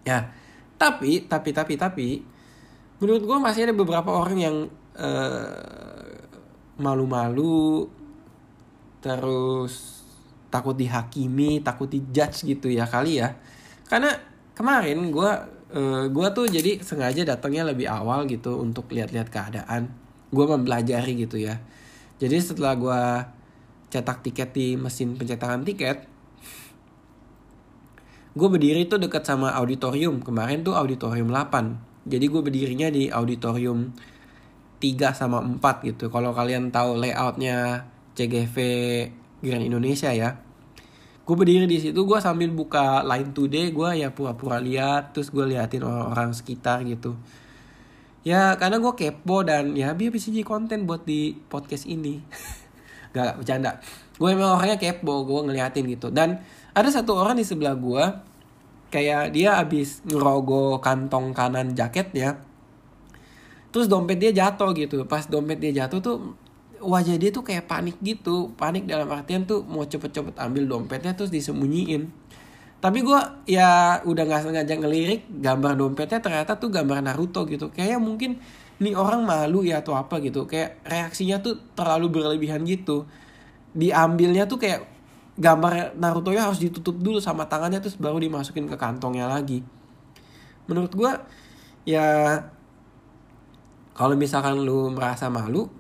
Ya 0.05 0.35
tapi 0.77 1.25
tapi 1.25 1.51
tapi 1.57 1.75
tapi 1.81 2.09
menurut 3.01 3.23
gue 3.25 3.39
masih 3.41 3.71
ada 3.71 3.75
beberapa 3.75 4.11
orang 4.13 4.37
yang 4.37 4.57
uh, 5.01 5.84
malu-malu 6.81 7.87
terus 9.05 10.03
takut 10.49 10.79
dihakimi 10.79 11.61
takut 11.61 11.91
dijudge 11.91 12.47
gitu 12.47 12.71
ya 12.71 12.87
kali 12.87 13.21
ya. 13.21 13.37
Karena 13.87 14.15
kemarin 14.55 15.11
gue 15.11 15.31
uh, 15.75 16.05
gue 16.09 16.27
tuh 16.33 16.47
jadi 16.47 16.81
sengaja 16.81 17.27
datangnya 17.27 17.75
lebih 17.75 17.91
awal 17.91 18.25
gitu 18.31 18.63
untuk 18.63 18.89
lihat-lihat 18.91 19.29
keadaan. 19.29 19.91
Gue 20.31 20.47
mempelajari 20.47 21.19
gitu 21.27 21.39
ya. 21.39 21.61
Jadi 22.19 22.37
setelah 22.39 22.75
gue 22.79 23.03
cetak 23.91 24.27
tiket 24.27 24.51
di 24.55 24.75
mesin 24.75 25.15
pencetakan 25.15 25.63
tiket 25.63 26.11
gue 28.35 28.49
berdiri 28.51 28.91
tuh 28.91 28.99
dekat 28.99 29.23
sama 29.23 29.55
auditorium. 29.55 30.19
Kemarin 30.19 30.67
tuh 30.67 30.75
auditorium 30.75 31.31
8 31.31 31.95
jadi 32.05 32.25
gue 32.29 32.43
berdirinya 32.45 32.89
di 32.93 33.09
auditorium 33.09 33.97
3 34.85 35.17
sama 35.17 35.41
4 35.41 35.89
gitu. 35.89 36.13
Kalau 36.13 36.37
kalian 36.37 36.69
tahu 36.69 37.01
layoutnya 37.01 37.89
CGV 38.13 38.57
Grand 39.41 39.65
Indonesia 39.65 40.13
ya. 40.13 40.37
Gue 41.25 41.41
berdiri 41.41 41.65
di 41.65 41.81
situ, 41.81 41.97
gue 42.05 42.19
sambil 42.21 42.53
buka 42.53 43.01
Line 43.01 43.33
Today, 43.33 43.73
gue 43.73 44.05
ya 44.05 44.13
pura-pura 44.13 44.61
lihat, 44.61 45.17
terus 45.17 45.33
gue 45.33 45.41
liatin 45.41 45.81
orang-orang 45.81 46.37
sekitar 46.37 46.85
gitu. 46.85 47.17
Ya 48.29 48.53
karena 48.61 48.77
gue 48.77 48.93
kepo 48.93 49.41
dan 49.41 49.73
ya 49.73 49.97
biar 49.97 50.13
bisa 50.13 50.29
jadi 50.29 50.45
konten 50.45 50.85
buat 50.85 51.09
di 51.09 51.33
podcast 51.49 51.89
ini. 51.89 52.21
gak, 53.17 53.41
bercanda. 53.41 53.81
Gue 54.21 54.37
emang 54.37 54.61
orangnya 54.61 54.77
kepo, 54.77 55.25
gue 55.25 55.49
ngeliatin 55.49 55.89
gitu. 55.89 56.13
Dan 56.13 56.45
ada 56.77 56.89
satu 56.93 57.17
orang 57.17 57.41
di 57.41 57.45
sebelah 57.49 57.73
gue, 57.73 58.05
kayak 58.93 59.33
dia 59.33 59.57
abis 59.57 60.05
ngerogoh 60.05 60.85
kantong 60.85 61.33
kanan 61.33 61.73
jaketnya 61.73 62.37
terus 63.75 63.91
dompet 63.91 64.23
dia 64.23 64.31
jatuh 64.31 64.71
gitu. 64.79 65.03
Pas 65.11 65.27
dompet 65.27 65.59
dia 65.59 65.83
jatuh 65.83 65.99
tuh 65.99 66.39
wajah 66.79 67.19
dia 67.19 67.35
tuh 67.35 67.43
kayak 67.43 67.67
panik 67.67 67.99
gitu. 68.07 68.55
Panik 68.55 68.87
dalam 68.87 69.11
artian 69.11 69.43
tuh 69.43 69.67
mau 69.67 69.83
cepet-cepet 69.83 70.39
ambil 70.39 70.71
dompetnya 70.71 71.19
terus 71.19 71.35
disembunyiin. 71.35 72.07
Tapi 72.79 73.03
gue 73.03 73.21
ya 73.51 73.99
udah 74.07 74.23
nggak 74.23 74.43
sengaja 74.47 74.79
ngelirik 74.79 75.27
gambar 75.27 75.75
dompetnya 75.75 76.23
ternyata 76.23 76.55
tuh 76.55 76.71
gambar 76.71 77.03
Naruto 77.03 77.43
gitu. 77.51 77.75
Kayak 77.75 77.99
mungkin 77.99 78.39
nih 78.79 78.95
orang 78.95 79.27
malu 79.27 79.67
ya 79.67 79.83
atau 79.83 79.99
apa 79.99 80.23
gitu. 80.23 80.47
Kayak 80.47 80.79
reaksinya 80.87 81.43
tuh 81.43 81.59
terlalu 81.75 82.15
berlebihan 82.15 82.63
gitu. 82.63 83.11
Diambilnya 83.75 84.47
tuh 84.47 84.63
kayak 84.63 84.87
gambar 85.35 85.99
Naruto 85.99 86.31
nya 86.31 86.47
harus 86.47 86.63
ditutup 86.63 86.95
dulu 86.95 87.19
sama 87.19 87.51
tangannya 87.51 87.83
terus 87.83 87.99
baru 87.99 88.23
dimasukin 88.23 88.71
ke 88.71 88.79
kantongnya 88.79 89.27
lagi. 89.27 89.67
Menurut 90.71 90.95
gue 90.95 91.11
ya 91.91 92.39
kalau 93.95 94.19
misalkan 94.19 94.59
lu 94.67 94.91
merasa 94.91 95.31
malu 95.31 95.71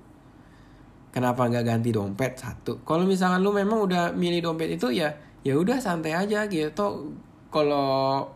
kenapa 1.10 1.50
nggak 1.50 1.66
ganti 1.66 1.90
dompet? 1.90 2.38
Satu. 2.38 2.78
Kalau 2.86 3.02
misalkan 3.06 3.42
lu 3.42 3.50
memang 3.50 3.82
udah 3.82 4.14
milih 4.14 4.50
dompet 4.50 4.78
itu 4.78 4.90
ya 4.94 5.10
ya 5.42 5.58
udah 5.58 5.82
santai 5.82 6.14
aja 6.14 6.46
gitu. 6.46 7.14
Kalau 7.50 8.26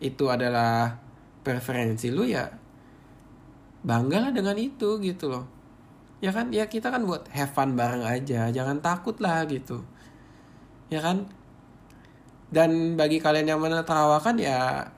itu 0.00 0.24
adalah 0.28 0.96
preferensi 1.44 2.08
lu 2.08 2.24
ya 2.24 2.48
banggalah 3.84 4.32
dengan 4.32 4.56
itu 4.56 4.96
gitu 5.00 5.28
loh. 5.28 5.44
Ya 6.20 6.32
kan? 6.32 6.52
Ya 6.52 6.68
kita 6.68 6.92
kan 6.92 7.04
buat 7.04 7.28
have 7.32 7.52
fun 7.52 7.76
bareng 7.76 8.04
aja. 8.04 8.48
Jangan 8.48 8.80
takut 8.80 9.16
lah 9.20 9.44
gitu. 9.48 9.80
Ya 10.92 11.04
kan? 11.04 11.28
Dan 12.52 12.96
bagi 12.96 13.20
kalian 13.20 13.56
yang 13.56 13.60
menertawakan 13.60 14.36
ya 14.40 14.88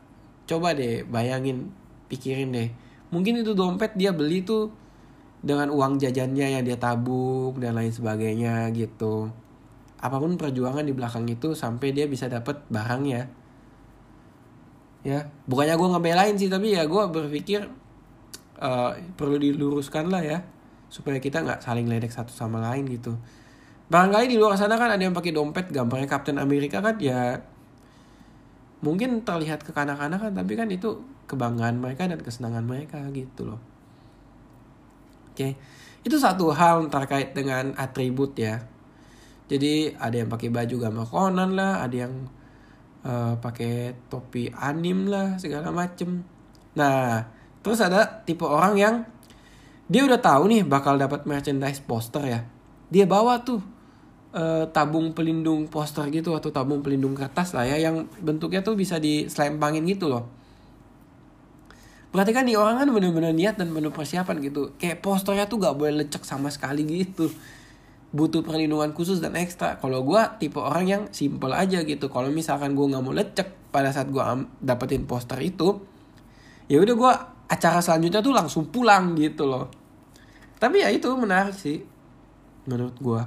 coba 0.47 0.75
deh 0.75 1.07
bayangin 1.07 1.71
pikirin 2.11 2.51
deh 2.51 2.82
mungkin 3.13 3.45
itu 3.45 3.53
dompet 3.53 3.95
dia 3.95 4.11
beli 4.11 4.43
tuh 4.43 4.73
dengan 5.45 5.69
uang 5.69 6.01
jajannya 6.01 6.59
yang 6.59 6.65
dia 6.65 6.81
tabung 6.81 7.59
dan 7.61 7.77
lain 7.77 7.93
sebagainya 7.93 8.73
gitu. 8.73 9.29
Apa 10.03 10.19
pun 10.19 10.35
perjuangan 10.35 10.83
di 10.83 10.97
belakang 10.97 11.29
itu 11.29 11.55
sampai 11.55 11.95
dia 11.95 12.09
bisa 12.09 12.27
dapat 12.27 12.65
barangnya 12.73 13.29
ya. 15.05 15.29
Bukannya 15.47 15.77
gue 15.77 15.89
ngebelain 15.93 16.35
sih 16.41 16.49
tapi 16.49 16.75
ya 16.75 16.89
gue 16.89 17.03
berpikir 17.11 17.69
uh, 18.59 18.97
perlu 19.15 19.37
diluruskan 19.37 20.09
lah 20.09 20.23
ya 20.25 20.39
supaya 20.89 21.19
kita 21.19 21.43
nggak 21.43 21.61
saling 21.61 21.91
ledek 21.91 22.11
satu 22.15 22.33
sama 22.33 22.63
lain 22.73 22.89
gitu. 22.89 23.19
Barangkali 23.93 24.31
di 24.31 24.41
luar 24.41 24.57
sana 24.57 24.81
kan 24.81 24.89
ada 24.89 25.03
yang 25.05 25.13
pakai 25.13 25.37
dompet 25.37 25.69
gambarnya 25.69 26.09
Captain 26.09 26.41
America 26.41 26.81
kan 26.81 26.97
ya 26.97 27.45
mungkin 28.83 29.23
terlihat 29.23 29.63
kekanak-kanakan 29.63 30.35
tapi 30.35 30.53
kan 30.59 30.67
itu 30.71 30.99
kebanggaan 31.33 31.81
mereka 31.81 32.05
dan 32.05 32.21
kesenangan 32.21 32.69
mereka 32.69 33.01
gitu 33.17 33.49
loh. 33.49 33.61
Oke, 35.33 35.57
itu 36.05 36.17
satu 36.21 36.53
hal 36.53 36.93
terkait 36.93 37.33
dengan 37.33 37.73
atribut 37.81 38.37
ya. 38.37 38.61
Jadi 39.49 39.97
ada 39.97 40.13
yang 40.13 40.29
pakai 40.29 40.53
baju 40.53 40.77
gambar 40.77 41.07
Conan 41.09 41.51
lah, 41.57 41.81
ada 41.81 41.97
yang 41.97 42.29
uh, 43.05 43.41
pakai 43.41 43.97
topi 44.13 44.53
anim 44.53 45.09
lah 45.09 45.41
segala 45.41 45.73
macem. 45.73 46.21
Nah, 46.77 47.25
terus 47.65 47.81
ada 47.81 48.05
tipe 48.29 48.45
orang 48.45 48.75
yang 48.77 48.95
dia 49.89 50.05
udah 50.05 50.21
tahu 50.21 50.53
nih 50.53 50.69
bakal 50.69 51.01
dapat 51.01 51.25
merchandise 51.25 51.81
poster 51.81 52.25
ya. 52.29 52.41
Dia 52.93 53.09
bawa 53.09 53.41
tuh 53.41 53.61
uh, 54.37 54.65
tabung 54.73 55.13
pelindung 55.13 55.69
poster 55.69 56.09
gitu 56.13 56.33
atau 56.37 56.53
tabung 56.53 56.81
pelindung 56.81 57.17
kertas 57.17 57.53
lah 57.57 57.69
ya 57.69 57.77
yang 57.89 58.09
bentuknya 58.21 58.65
tuh 58.65 58.77
bisa 58.77 58.97
diselempangin 58.97 59.85
gitu 59.89 60.09
loh 60.09 60.42
Berarti 62.13 62.33
kan 62.37 62.45
nih 62.45 62.61
orang 62.61 62.77
kan 62.77 62.89
bener-bener 62.93 63.33
niat 63.33 63.57
dan 63.57 63.73
bener 63.73 63.89
persiapan 63.89 64.37
gitu. 64.45 64.77
Kayak 64.77 65.01
posternya 65.01 65.49
tuh 65.49 65.57
gak 65.65 65.75
boleh 65.81 66.05
lecek 66.05 66.23
sama 66.29 66.53
sekali 66.53 66.85
gitu. 66.85 67.33
butuh 68.13 68.45
perlindungan 68.45 68.93
khusus 68.93 69.25
dan 69.25 69.33
ekstra. 69.41 69.81
Kalau 69.81 70.05
gue 70.05 70.21
tipe 70.37 70.61
orang 70.61 70.85
yang 70.85 71.03
simple 71.17 71.49
aja 71.57 71.81
gitu. 71.81 72.13
Kalau 72.13 72.29
misalkan 72.29 72.77
gue 72.77 72.85
nggak 72.85 73.01
mau 73.01 73.17
lecek 73.17 73.73
pada 73.73 73.89
saat 73.89 74.13
gue 74.13 74.21
dapetin 74.61 75.09
poster 75.09 75.41
itu, 75.41 75.81
ya 76.69 76.77
udah 76.85 76.93
gue 76.93 77.13
acara 77.49 77.81
selanjutnya 77.81 78.21
tuh 78.21 78.37
langsung 78.37 78.69
pulang 78.69 79.17
gitu 79.17 79.49
loh. 79.49 79.73
Tapi 80.61 80.85
ya 80.85 80.93
itu 80.93 81.09
menarik 81.17 81.57
sih 81.57 81.81
menurut 82.69 83.01
gue. 83.01 83.23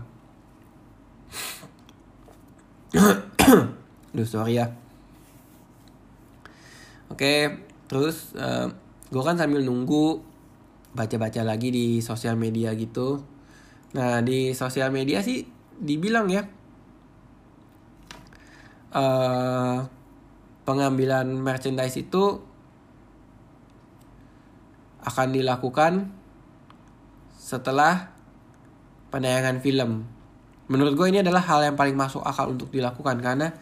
Duh 4.15 4.27
sorry 4.29 4.61
ya. 4.61 4.69
Oke, 7.09 7.64
terus 7.85 8.33
uh, 8.37 8.65
eh, 8.65 8.67
gue 9.13 9.23
kan 9.23 9.37
sambil 9.37 9.61
nunggu 9.61 10.21
baca-baca 10.95 11.43
lagi 11.43 11.69
di 11.69 11.85
sosial 11.99 12.39
media 12.39 12.71
gitu 12.73 13.35
Nah 13.95 14.19
di 14.19 14.51
sosial 14.51 14.91
media 14.91 15.23
sih 15.23 15.47
dibilang 15.79 16.27
ya 16.27 16.43
uh, 18.91 19.79
pengambilan 20.67 21.31
merchandise 21.31 21.95
itu 21.95 22.43
akan 25.05 25.27
dilakukan 25.31 26.11
setelah 27.39 28.11
penayangan 29.13 29.63
film. 29.63 30.03
Menurut 30.67 30.97
gue 30.97 31.07
ini 31.13 31.21
adalah 31.21 31.45
hal 31.45 31.61
yang 31.71 31.77
paling 31.77 31.95
masuk 31.95 32.25
akal 32.25 32.51
untuk 32.51 32.73
dilakukan 32.73 33.21
karena 33.21 33.53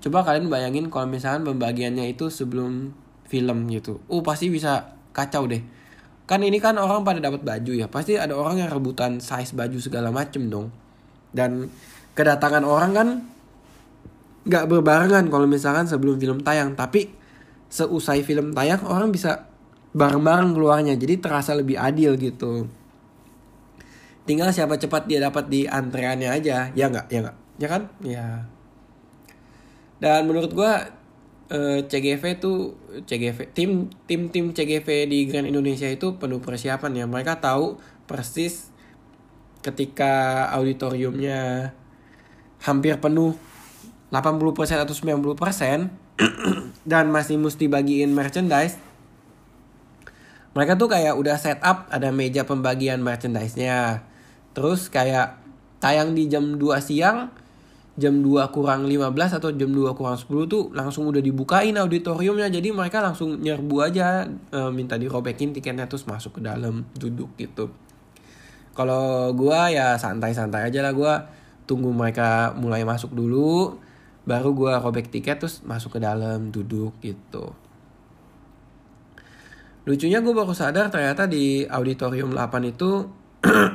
coba 0.00 0.24
kalian 0.24 0.48
bayangin 0.48 0.88
kalau 0.88 1.08
misalnya 1.08 1.44
pembagiannya 1.52 2.08
itu 2.08 2.32
sebelum 2.32 2.92
film 3.28 3.68
gitu. 3.68 4.00
Oh 4.08 4.24
pasti 4.24 4.48
bisa 4.48 4.96
kacau 5.12 5.44
deh. 5.48 5.60
Kan 6.24 6.40
ini 6.40 6.56
kan 6.56 6.80
orang 6.80 7.04
pada 7.04 7.20
dapat 7.20 7.44
baju 7.44 7.72
ya. 7.76 7.86
Pasti 7.88 8.16
ada 8.16 8.32
orang 8.32 8.64
yang 8.64 8.72
rebutan 8.72 9.20
size 9.20 9.52
baju 9.52 9.76
segala 9.76 10.08
macem 10.08 10.48
dong. 10.48 10.72
Dan 11.34 11.68
kedatangan 12.16 12.64
orang 12.64 12.90
kan 12.96 13.08
nggak 14.44 14.64
berbarengan 14.68 15.28
kalau 15.28 15.44
misalkan 15.44 15.84
sebelum 15.84 16.16
film 16.16 16.40
tayang. 16.40 16.72
Tapi 16.72 17.12
seusai 17.68 18.24
film 18.24 18.56
tayang 18.56 18.80
orang 18.88 19.12
bisa 19.12 19.52
bareng-bareng 19.92 20.56
keluarnya. 20.56 20.94
Jadi 20.96 21.20
terasa 21.20 21.52
lebih 21.52 21.76
adil 21.76 22.16
gitu. 22.16 22.64
Tinggal 24.24 24.48
siapa 24.56 24.80
cepat 24.80 25.04
dia 25.04 25.20
dapat 25.20 25.52
di 25.52 25.68
antreannya 25.68 26.32
aja. 26.32 26.72
Ya 26.72 26.88
nggak? 26.88 27.12
Ya 27.12 27.18
nggak? 27.20 27.36
Ya 27.60 27.68
kan? 27.68 27.82
Ya 28.00 28.26
dan 30.04 30.28
menurut 30.28 30.52
gue 30.52 30.72
uh, 31.48 31.80
CGV 31.88 32.36
tuh 32.36 32.76
CGV 33.08 33.56
tim 33.56 33.88
tim 34.04 34.28
tim 34.28 34.52
CGV 34.52 35.08
di 35.08 35.24
Grand 35.24 35.48
Indonesia 35.48 35.88
itu 35.88 36.20
penuh 36.20 36.44
persiapan 36.44 36.92
ya. 36.92 37.04
Mereka 37.08 37.40
tahu 37.40 37.80
persis 38.04 38.68
ketika 39.64 40.44
auditoriumnya 40.52 41.72
hampir 42.60 43.00
penuh 43.00 43.32
80% 44.12 44.84
atau 44.84 44.92
90% 44.92 45.40
dan 46.92 47.08
masih 47.08 47.40
mesti 47.40 47.64
bagiin 47.72 48.12
merchandise 48.12 48.76
mereka 50.54 50.78
tuh 50.78 50.86
kayak 50.86 51.18
udah 51.18 51.34
set 51.34 51.58
up 51.66 51.90
ada 51.90 52.14
meja 52.14 52.46
pembagian 52.46 53.02
merchandise-nya. 53.02 54.06
Terus 54.54 54.86
kayak 54.86 55.42
tayang 55.82 56.14
di 56.14 56.30
jam 56.30 56.54
2 56.54 56.78
siang 56.78 57.34
jam 57.94 58.18
2 58.18 58.50
kurang 58.50 58.90
15 58.90 59.38
atau 59.38 59.54
jam 59.54 59.70
2 59.70 59.94
kurang 59.94 60.18
10 60.18 60.50
tuh 60.50 60.74
langsung 60.74 61.06
udah 61.06 61.22
dibukain 61.22 61.74
auditoriumnya. 61.78 62.50
Jadi 62.50 62.74
mereka 62.74 62.98
langsung 62.98 63.38
nyerbu 63.38 63.76
aja 63.86 64.26
e, 64.26 64.60
minta 64.74 64.98
dirobekin 64.98 65.54
tiketnya 65.54 65.86
terus 65.86 66.02
masuk 66.10 66.38
ke 66.38 66.40
dalam 66.42 66.82
duduk 66.98 67.30
gitu. 67.38 67.70
Kalau 68.74 69.30
gua 69.38 69.70
ya 69.70 69.94
santai-santai 69.94 70.66
aja 70.66 70.82
lah 70.82 70.90
gua. 70.90 71.14
Tunggu 71.64 71.94
mereka 71.94 72.52
mulai 72.58 72.84
masuk 72.84 73.14
dulu 73.16 73.80
baru 74.28 74.52
gua 74.52 74.82
robek 74.82 75.08
tiket 75.08 75.40
terus 75.40 75.62
masuk 75.64 75.96
ke 75.96 76.00
dalam 76.02 76.50
duduk 76.50 76.98
gitu. 77.00 77.54
Lucunya 79.84 80.24
gue 80.24 80.32
baru 80.32 80.56
sadar 80.56 80.88
ternyata 80.88 81.28
di 81.28 81.68
auditorium 81.68 82.32
8 82.32 82.72
itu 82.72 83.04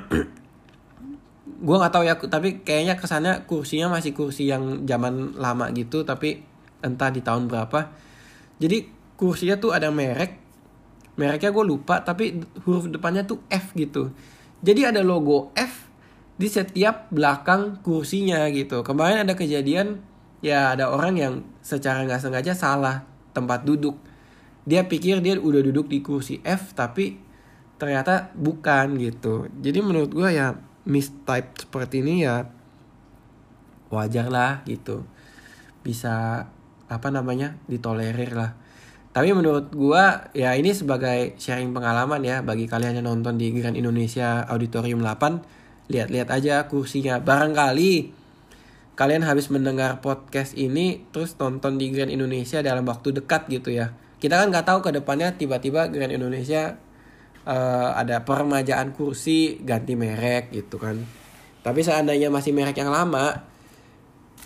gue 1.60 1.76
nggak 1.76 1.92
tahu 1.92 2.04
ya 2.08 2.16
tapi 2.16 2.64
kayaknya 2.64 2.96
kesannya 2.96 3.44
kursinya 3.44 3.92
masih 4.00 4.16
kursi 4.16 4.48
yang 4.48 4.88
zaman 4.88 5.36
lama 5.36 5.68
gitu 5.76 6.08
tapi 6.08 6.44
entah 6.80 7.12
di 7.12 7.20
tahun 7.20 7.52
berapa. 7.52 7.92
Jadi 8.60 8.88
kursinya 9.20 9.60
tuh 9.60 9.76
ada 9.76 9.92
merek 9.92 10.40
mereknya 11.20 11.52
gue 11.52 11.66
lupa 11.68 12.00
tapi 12.00 12.40
huruf 12.64 12.88
depannya 12.88 13.28
tuh 13.28 13.44
F 13.52 13.76
gitu. 13.76 14.16
Jadi 14.64 14.88
ada 14.88 15.04
logo 15.04 15.52
F 15.56 15.92
di 16.40 16.48
setiap 16.48 17.12
belakang 17.12 17.84
kursinya 17.84 18.48
gitu. 18.56 18.80
Kemarin 18.80 19.28
ada 19.28 19.36
kejadian 19.36 20.00
ya 20.40 20.72
ada 20.72 20.88
orang 20.88 21.20
yang 21.20 21.34
secara 21.60 22.08
nggak 22.08 22.24
sengaja 22.24 22.56
salah 22.56 23.04
tempat 23.36 23.68
duduk. 23.68 24.00
Dia 24.64 24.88
pikir 24.88 25.20
dia 25.20 25.36
udah 25.36 25.60
duduk 25.60 25.92
di 25.92 26.00
kursi 26.00 26.40
F 26.40 26.72
tapi 26.72 27.20
ternyata 27.76 28.32
bukan 28.40 28.96
gitu. 28.96 29.52
Jadi 29.60 29.80
menurut 29.84 30.12
gue 30.16 30.32
ya 30.32 30.56
mistype 30.90 31.56
seperti 31.56 32.02
ini 32.02 32.26
ya 32.26 32.50
wajar 33.94 34.28
lah 34.28 34.66
gitu. 34.66 35.06
Bisa 35.86 36.46
apa 36.90 37.08
namanya 37.14 37.56
ditolerir 37.70 38.34
lah. 38.34 38.52
Tapi 39.10 39.34
menurut 39.34 39.74
gua 39.74 40.30
ya 40.38 40.54
ini 40.54 40.74
sebagai 40.74 41.38
sharing 41.42 41.74
pengalaman 41.74 42.22
ya 42.22 42.46
bagi 42.46 42.70
kalian 42.70 43.02
yang 43.02 43.08
nonton 43.10 43.42
di 43.42 43.50
Grand 43.54 43.78
Indonesia 43.78 44.46
Auditorium 44.46 45.02
8 45.02 45.90
lihat-lihat 45.90 46.30
aja 46.30 46.70
kursinya. 46.70 47.18
Barangkali 47.18 48.14
kalian 48.94 49.26
habis 49.26 49.50
mendengar 49.50 50.04
podcast 50.04 50.54
ini 50.54 51.02
terus 51.10 51.34
nonton 51.42 51.82
di 51.82 51.90
Grand 51.90 52.14
Indonesia 52.14 52.62
dalam 52.62 52.86
waktu 52.86 53.18
dekat 53.18 53.50
gitu 53.50 53.74
ya. 53.74 53.98
Kita 54.22 54.38
kan 54.38 54.54
nggak 54.54 54.68
tahu 54.68 54.80
ke 54.86 54.92
depannya 54.94 55.34
tiba-tiba 55.34 55.90
Grand 55.90 56.14
Indonesia 56.14 56.78
uh, 57.50 57.98
ada 57.98 58.22
peremajaan 58.22 58.94
kursi 58.94 59.58
ganti 59.66 59.98
merek 59.98 60.54
gitu 60.54 60.78
kan. 60.78 61.02
Tapi 61.66 61.82
seandainya 61.82 62.30
masih 62.30 62.54
merek 62.54 62.78
yang 62.78 62.94
lama 62.94 63.42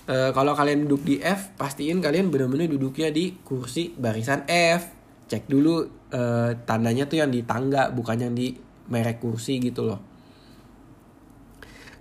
uh, 0.07 0.31
kalau 0.31 0.55
kalian 0.55 0.87
duduk 0.87 1.03
di 1.03 1.15
F 1.19 1.53
pastiin 1.59 1.99
kalian 1.99 2.31
benar-benar 2.31 2.71
duduknya 2.71 3.11
di 3.11 3.35
kursi 3.43 3.91
barisan 3.91 4.47
F. 4.47 5.03
Cek 5.27 5.47
dulu 5.47 5.83
uh, 6.15 6.51
tandanya 6.63 7.07
tuh 7.07 7.19
yang 7.19 7.31
di 7.31 7.43
tangga 7.43 7.91
bukan 7.91 8.17
yang 8.19 8.33
di 8.35 8.55
merek 8.91 9.19
kursi 9.19 9.59
gitu 9.59 9.87
loh. 9.87 9.99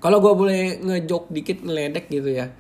Kalau 0.03 0.19
gue 0.19 0.35
boleh 0.35 0.83
ngejok 0.83 1.31
dikit 1.31 1.62
ngeledek 1.62 2.11
gitu 2.11 2.27
ya. 2.35 2.51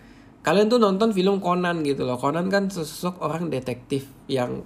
Kalian 0.46 0.70
tuh 0.70 0.78
nonton 0.78 1.10
film 1.10 1.42
Conan 1.42 1.82
gitu 1.82 2.06
loh. 2.06 2.14
Conan 2.14 2.46
kan 2.46 2.70
sosok 2.70 3.18
orang 3.18 3.50
detektif 3.50 4.06
yang 4.30 4.62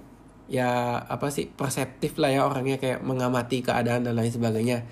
ya 0.47 0.99
apa 1.03 1.27
sih 1.27 1.51
perseptif 1.51 2.15
lah 2.19 2.31
ya 2.31 2.47
orangnya 2.47 2.79
kayak 2.79 3.03
mengamati 3.03 3.59
keadaan 3.63 4.07
dan 4.07 4.15
lain 4.15 4.31
sebagainya. 4.31 4.87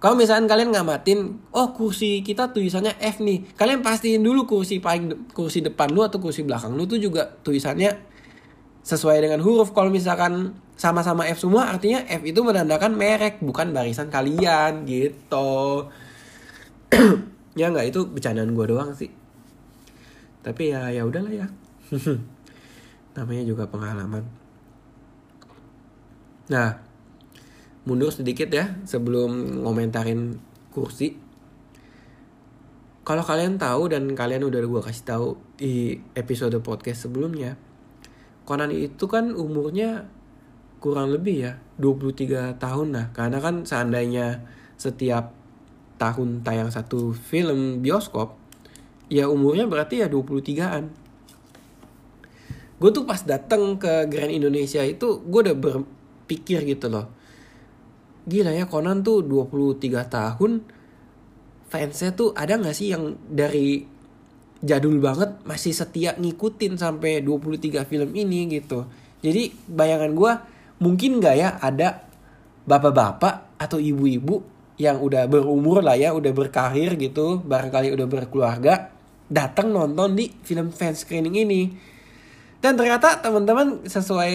Kalau 0.00 0.16
misalnya 0.16 0.48
kalian 0.48 0.72
ngamatin, 0.72 1.18
oh 1.52 1.76
kursi 1.76 2.24
kita 2.24 2.56
tulisannya 2.56 2.96
F 3.04 3.20
nih, 3.20 3.52
kalian 3.52 3.84
pastiin 3.84 4.24
dulu 4.24 4.48
kursi 4.48 4.80
paling 4.80 5.28
kursi 5.36 5.60
depan 5.60 5.92
lu 5.92 6.00
atau 6.00 6.16
kursi 6.16 6.40
belakang 6.40 6.72
lu 6.72 6.88
tuh 6.88 6.96
juga 6.96 7.28
tulisannya 7.44 7.92
sesuai 8.80 9.20
dengan 9.20 9.44
huruf. 9.44 9.76
Kalau 9.76 9.92
misalkan 9.92 10.56
sama-sama 10.80 11.28
F 11.28 11.44
semua, 11.44 11.68
artinya 11.68 12.00
F 12.08 12.24
itu 12.24 12.40
menandakan 12.40 12.96
merek, 12.96 13.44
bukan 13.44 13.76
barisan 13.76 14.08
kalian 14.08 14.88
gitu. 14.88 15.92
ya 17.60 17.68
nggak 17.68 17.92
itu 17.92 18.08
bercandaan 18.08 18.56
gue 18.56 18.66
doang 18.72 18.96
sih. 18.96 19.12
Tapi 20.40 20.72
ya 20.72 20.88
ya 20.88 21.04
udahlah 21.04 21.28
ya. 21.28 21.46
Namanya 23.20 23.44
juga 23.44 23.68
pengalaman. 23.68 24.39
Nah, 26.50 26.82
mundur 27.86 28.10
sedikit 28.10 28.50
ya 28.50 28.76
sebelum 28.84 29.62
ngomentarin 29.64 30.36
kursi. 30.74 31.16
Kalau 33.06 33.24
kalian 33.24 33.56
tahu 33.56 33.90
dan 33.90 34.12
kalian 34.12 34.44
udah 34.44 34.60
gue 34.60 34.82
kasih 34.84 35.04
tahu 35.06 35.28
di 35.56 35.98
episode 36.14 36.58
podcast 36.62 37.08
sebelumnya, 37.08 37.56
Conan 38.50 38.74
itu 38.74 39.06
kan 39.06 39.30
umurnya 39.30 40.10
kurang 40.82 41.12
lebih 41.12 41.44
ya 41.44 41.52
23 41.78 42.56
tahun 42.56 42.88
nah 42.90 43.06
karena 43.12 43.38
kan 43.38 43.62
seandainya 43.68 44.42
setiap 44.80 45.36
tahun 46.00 46.40
tayang 46.40 46.72
satu 46.72 47.12
film 47.12 47.84
bioskop 47.84 48.34
ya 49.12 49.28
umurnya 49.28 49.68
berarti 49.68 50.00
ya 50.00 50.08
23-an 50.08 50.88
gue 52.80 52.90
tuh 52.90 53.04
pas 53.04 53.20
dateng 53.20 53.76
ke 53.76 54.08
Grand 54.08 54.32
Indonesia 54.32 54.80
itu 54.80 55.20
gue 55.20 55.40
udah 55.44 55.54
ber, 55.54 55.84
pikir 56.30 56.62
gitu 56.62 56.86
loh. 56.86 57.10
Gila 58.30 58.54
ya 58.54 58.70
Conan 58.70 59.02
tuh 59.02 59.26
23 59.26 60.06
tahun 60.06 60.62
fansnya 61.66 62.14
tuh 62.14 62.30
ada 62.38 62.54
gak 62.54 62.76
sih 62.78 62.94
yang 62.94 63.18
dari 63.26 63.82
jadul 64.62 65.02
banget 65.02 65.42
masih 65.42 65.74
setia 65.74 66.14
ngikutin 66.14 66.78
sampai 66.78 67.26
23 67.26 67.82
film 67.90 68.10
ini 68.14 68.46
gitu? 68.54 68.86
Jadi 69.18 69.50
bayangan 69.66 70.14
gue 70.14 70.32
mungkin 70.78 71.18
gak 71.18 71.34
ya 71.34 71.58
ada 71.58 72.06
bapak-bapak 72.70 73.58
atau 73.58 73.82
ibu-ibu 73.82 74.46
yang 74.80 74.96
udah 74.96 75.28
berumur 75.28 75.84
lah 75.84 75.98
ya 75.98 76.16
udah 76.16 76.32
berkarir 76.32 76.96
gitu 76.96 77.44
barangkali 77.44 77.92
udah 77.92 78.06
berkeluarga 78.08 78.88
datang 79.28 79.76
nonton 79.76 80.16
di 80.16 80.32
film 80.40 80.72
fan 80.72 80.96
screening 80.96 81.36
ini 81.36 81.62
dan 82.60 82.76
ternyata 82.76 83.24
teman-teman 83.24 83.88
sesuai 83.88 84.32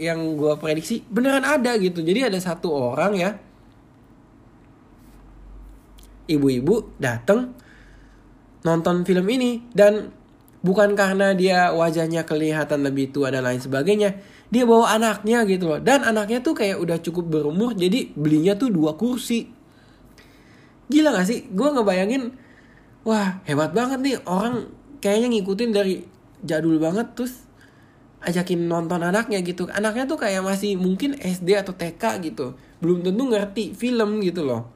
yang 0.00 0.40
gue 0.40 0.56
prediksi 0.56 1.04
beneran 1.12 1.44
ada 1.44 1.76
gitu. 1.76 2.00
Jadi 2.00 2.24
ada 2.24 2.40
satu 2.40 2.72
orang 2.72 3.12
ya 3.12 3.30
ibu-ibu 6.24 6.96
datang 6.96 7.52
nonton 8.64 9.04
film 9.04 9.28
ini. 9.28 9.60
Dan 9.76 10.08
bukan 10.64 10.96
karena 10.96 11.36
dia 11.36 11.68
wajahnya 11.76 12.24
kelihatan 12.24 12.80
lebih 12.80 13.12
tua 13.12 13.28
dan 13.28 13.44
lain 13.44 13.60
sebagainya 13.60 14.24
dia 14.48 14.64
bawa 14.64 14.96
anaknya 14.96 15.44
gitu 15.44 15.76
loh. 15.76 15.80
Dan 15.84 16.00
anaknya 16.00 16.40
tuh 16.40 16.56
kayak 16.56 16.80
udah 16.80 16.96
cukup 17.04 17.28
berumur 17.28 17.76
jadi 17.76 18.08
belinya 18.16 18.56
tuh 18.56 18.72
dua 18.72 18.96
kursi. 18.96 19.52
Gila 20.88 21.12
gak 21.12 21.28
sih? 21.28 21.44
Gue 21.52 21.68
ngebayangin 21.76 22.32
wah 23.04 23.44
hebat 23.44 23.76
banget 23.76 24.00
nih. 24.00 24.16
Orang 24.24 24.72
kayaknya 25.04 25.28
ngikutin 25.28 25.70
dari 25.76 26.08
jadul 26.40 26.80
banget 26.80 27.12
terus 27.12 27.45
ajakin 28.26 28.66
nonton 28.66 28.98
anaknya 29.06 29.38
gitu. 29.46 29.70
Anaknya 29.70 30.10
tuh 30.10 30.18
kayak 30.18 30.42
masih 30.42 30.74
mungkin 30.74 31.14
SD 31.14 31.54
atau 31.54 31.72
TK 31.72 32.02
gitu. 32.26 32.58
Belum 32.82 33.00
tentu 33.06 33.22
ngerti 33.30 33.72
film 33.78 34.18
gitu 34.20 34.42
loh. 34.42 34.66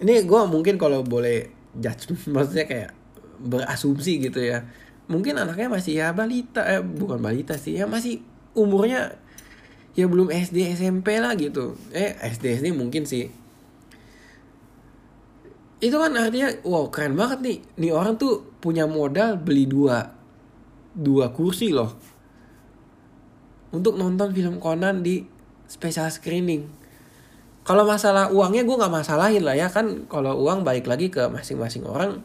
Ini 0.00 0.24
gue 0.24 0.40
mungkin 0.46 0.78
kalau 0.78 1.02
boleh 1.02 1.50
judge 1.74 2.14
maksudnya 2.34 2.64
kayak 2.70 2.90
berasumsi 3.42 4.22
gitu 4.22 4.38
ya. 4.38 4.62
Mungkin 5.10 5.34
anaknya 5.42 5.66
masih 5.66 5.98
ya 5.98 6.14
balita 6.14 6.62
eh 6.62 6.78
bukan 6.78 7.18
balita 7.18 7.58
sih 7.58 7.74
ya 7.74 7.90
masih 7.90 8.22
umurnya 8.54 9.18
ya 9.98 10.06
belum 10.06 10.30
SD 10.30 10.78
SMP 10.78 11.18
lah 11.18 11.34
gitu. 11.34 11.74
Eh 11.90 12.14
SD 12.14 12.62
SD 12.62 12.66
mungkin 12.78 13.02
sih. 13.10 13.26
Itu 15.82 15.98
kan 15.98 16.14
artinya 16.14 16.54
wow 16.62 16.86
keren 16.94 17.18
banget 17.18 17.42
nih. 17.42 17.58
Nih 17.82 17.90
orang 17.90 18.14
tuh 18.14 18.46
punya 18.62 18.86
modal 18.86 19.34
beli 19.34 19.66
dua 19.66 20.19
dua 20.94 21.30
kursi 21.34 21.74
loh. 21.74 21.94
Untuk 23.70 23.94
nonton 23.94 24.34
film 24.34 24.58
Conan 24.58 25.06
di 25.06 25.22
special 25.70 26.10
screening. 26.10 26.66
Kalau 27.62 27.86
masalah 27.86 28.32
uangnya 28.34 28.66
gue 28.66 28.76
nggak 28.76 28.90
masalahin 28.90 29.46
lah 29.46 29.54
ya. 29.54 29.70
Kan 29.70 30.10
kalau 30.10 30.34
uang 30.42 30.66
balik 30.66 30.90
lagi 30.90 31.06
ke 31.06 31.22
masing-masing 31.30 31.86
orang 31.86 32.24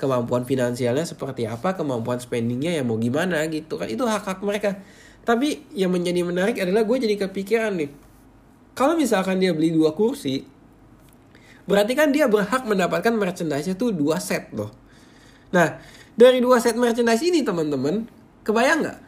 kemampuan 0.00 0.44
finansialnya 0.48 1.04
seperti 1.04 1.44
apa, 1.48 1.76
kemampuan 1.76 2.20
spendingnya 2.20 2.72
ya 2.76 2.82
mau 2.84 2.96
gimana 2.96 3.44
gitu 3.52 3.76
kan. 3.76 3.88
Itu 3.88 4.08
hak-hak 4.08 4.40
mereka. 4.40 4.80
Tapi 5.26 5.68
yang 5.74 5.90
menjadi 5.90 6.22
menarik 6.22 6.56
adalah 6.62 6.86
gue 6.86 6.96
jadi 7.02 7.18
kepikiran 7.18 7.74
nih, 7.76 7.90
kalau 8.78 8.94
misalkan 8.94 9.42
dia 9.42 9.50
beli 9.50 9.74
dua 9.74 9.90
kursi, 9.90 10.46
berarti 11.66 11.98
kan 11.98 12.14
dia 12.14 12.30
berhak 12.30 12.62
mendapatkan 12.62 13.10
merchandise 13.10 13.72
tuh 13.74 13.90
dua 13.90 14.22
set 14.22 14.54
loh. 14.54 14.70
Nah 15.50 15.82
dari 16.16 16.40
dua 16.40 16.56
set 16.58 16.74
merchandise 16.80 17.22
ini 17.22 17.44
teman-teman, 17.44 18.08
kebayang 18.40 18.80
nggak? 18.82 18.98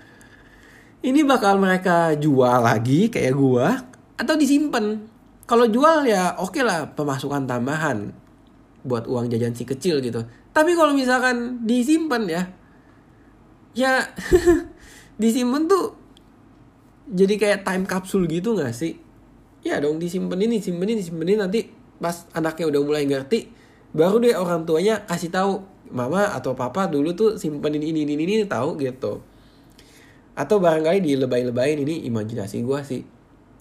Ini 1.09 1.21
bakal 1.25 1.57
mereka 1.57 2.13
jual 2.15 2.61
lagi 2.61 3.09
kayak 3.09 3.35
gua 3.35 3.81
atau 4.21 4.35
disimpan. 4.37 5.01
Kalau 5.49 5.65
jual 5.65 6.05
ya 6.05 6.37
oke 6.37 6.61
okay 6.61 6.63
lah 6.63 6.93
pemasukan 6.93 7.49
tambahan 7.49 8.13
buat 8.85 9.09
uang 9.09 9.33
jajan 9.33 9.57
si 9.57 9.65
kecil 9.65 10.05
gitu. 10.05 10.21
Tapi 10.53 10.77
kalau 10.77 10.93
misalkan 10.93 11.65
disimpan 11.65 12.29
ya, 12.29 12.43
ya 13.73 14.05
disimpan 15.23 15.65
tuh 15.65 15.97
jadi 17.09 17.35
kayak 17.41 17.61
time 17.65 17.89
capsule 17.89 18.29
gitu 18.29 18.53
gak 18.61 18.77
sih? 18.77 19.01
Ya 19.65 19.81
dong 19.81 19.97
disimpan 19.97 20.39
ini, 20.45 20.61
simpen 20.61 20.93
ini, 20.93 21.01
simpen 21.01 21.25
ini 21.25 21.41
nanti 21.41 21.61
pas 21.99 22.29
anaknya 22.37 22.69
udah 22.69 22.81
mulai 22.85 23.05
ngerti, 23.09 23.49
baru 23.97 24.21
deh 24.23 24.37
orang 24.37 24.69
tuanya 24.69 25.03
kasih 25.09 25.33
tahu 25.33 25.78
mama 25.91 26.33
atau 26.33 26.53
papa 26.55 26.87
dulu 26.87 27.13
tuh 27.13 27.31
simpenin 27.41 27.83
ini 27.83 28.05
ini 28.05 28.15
ini, 28.17 28.35
tahu 28.45 28.79
gitu. 28.81 29.21
Atau 30.39 30.63
barangkali 30.63 31.03
dilebay-lebayin 31.03 31.83
ini 31.83 32.07
imajinasi 32.07 32.63
gue 32.63 32.81
sih. 32.87 33.03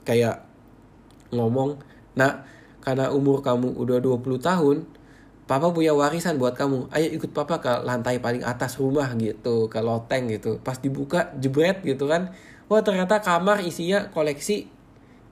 Kayak 0.08 0.46
ngomong, 1.34 1.82
nah 2.16 2.48
karena 2.80 3.12
umur 3.12 3.44
kamu 3.44 3.76
udah 3.76 4.00
20 4.00 4.40
tahun, 4.40 4.78
Papa 5.48 5.72
punya 5.72 5.96
warisan 5.96 6.36
buat 6.36 6.60
kamu. 6.60 6.92
Ayo 6.92 7.08
ikut 7.16 7.32
papa 7.32 7.63
ke 7.63 7.72
lantai 7.88 8.20
paling 8.20 8.44
atas 8.44 8.76
rumah 8.84 9.08
gitu, 9.16 9.72
ke 9.72 9.80
loteng 9.80 10.28
gitu. 10.28 10.60
Pas 10.60 10.76
dibuka 10.76 11.32
jebret 11.40 11.80
gitu 11.88 12.04
kan. 12.04 12.36
Wah 12.68 12.84
ternyata 12.84 13.24
kamar 13.24 13.63
isinya 13.63 14.12
koleksi 14.12 14.68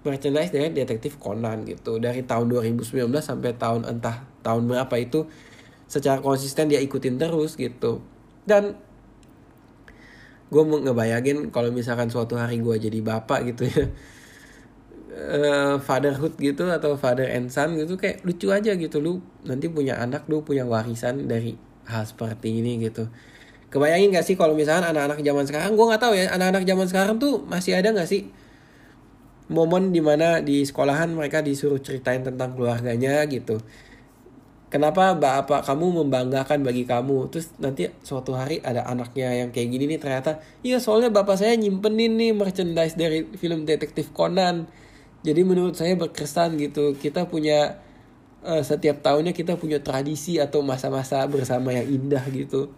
merchandise 0.08 0.56
dari 0.56 0.72
detektif 0.72 1.20
Conan 1.20 1.68
gitu. 1.68 2.00
Dari 2.00 2.24
tahun 2.24 2.48
2019 2.48 3.12
sampai 3.20 3.60
tahun 3.60 3.84
entah 3.84 4.24
tahun 4.40 4.72
berapa 4.72 4.96
itu 5.04 5.28
secara 5.86 6.22
konsisten 6.22 6.70
dia 6.70 6.82
ikutin 6.82 7.18
terus 7.18 7.58
gitu. 7.58 8.02
Dan 8.46 8.78
gue 10.50 10.64
mau 10.64 10.78
ngebayangin 10.78 11.50
kalau 11.50 11.74
misalkan 11.74 12.08
suatu 12.14 12.38
hari 12.38 12.62
gue 12.62 12.78
jadi 12.78 13.02
bapak 13.02 13.50
gitu 13.50 13.66
ya 13.66 13.90
uh, 15.16 15.76
fatherhood 15.82 16.38
gitu 16.38 16.70
atau 16.70 16.94
father 16.96 17.26
and 17.26 17.50
son 17.50 17.74
gitu 17.76 17.98
kayak 17.98 18.22
lucu 18.22 18.54
aja 18.54 18.78
gitu. 18.78 19.02
Lu 19.02 19.22
nanti 19.48 19.72
punya 19.72 19.98
anak 19.98 20.30
lu 20.30 20.46
punya 20.46 20.64
warisan 20.68 21.26
dari 21.26 21.58
hal 21.90 22.06
seperti 22.06 22.62
ini 22.62 22.82
gitu. 22.82 23.10
Kebayangin 23.74 24.14
gak 24.16 24.24
sih 24.24 24.40
kalau 24.40 24.56
misalkan 24.56 24.94
anak-anak 24.94 25.20
zaman 25.26 25.44
sekarang 25.50 25.72
gue 25.76 25.86
nggak 25.90 26.02
tahu 26.02 26.14
ya 26.16 26.32
anak-anak 26.32 26.64
zaman 26.64 26.88
sekarang 26.88 27.16
tuh 27.20 27.44
masih 27.44 27.76
ada 27.76 27.92
gak 27.92 28.08
sih 28.08 28.30
momen 29.52 29.94
di 29.94 30.02
mana 30.02 30.42
di 30.42 30.66
sekolahan 30.66 31.14
mereka 31.14 31.46
disuruh 31.46 31.78
ceritain 31.78 32.26
tentang 32.26 32.58
keluarganya 32.58 33.22
gitu 33.30 33.62
kenapa 34.76 35.16
bapak 35.16 35.64
kamu 35.64 36.04
membanggakan 36.04 36.60
bagi 36.68 36.84
kamu? 36.84 37.32
Terus 37.32 37.56
nanti 37.64 37.88
suatu 38.04 38.36
hari 38.36 38.60
ada 38.60 38.84
anaknya 38.84 39.32
yang 39.32 39.56
kayak 39.56 39.72
gini 39.72 39.96
nih 39.96 40.00
ternyata 40.04 40.44
iya 40.68 40.84
soalnya 40.84 41.08
bapak 41.08 41.40
saya 41.40 41.56
nyimpenin 41.56 42.20
nih 42.20 42.36
merchandise 42.36 43.00
dari 43.00 43.24
film 43.40 43.64
detektif 43.64 44.12
Conan. 44.12 44.68
Jadi 45.24 45.42
menurut 45.48 45.80
saya 45.80 45.96
berkesan 45.96 46.60
gitu 46.60 46.92
kita 47.00 47.24
punya 47.32 47.80
uh, 48.44 48.60
setiap 48.60 49.00
tahunnya 49.00 49.32
kita 49.32 49.56
punya 49.56 49.80
tradisi 49.80 50.44
atau 50.44 50.60
masa-masa 50.60 51.24
bersama 51.32 51.72
yang 51.72 51.88
indah 51.88 52.28
gitu. 52.28 52.76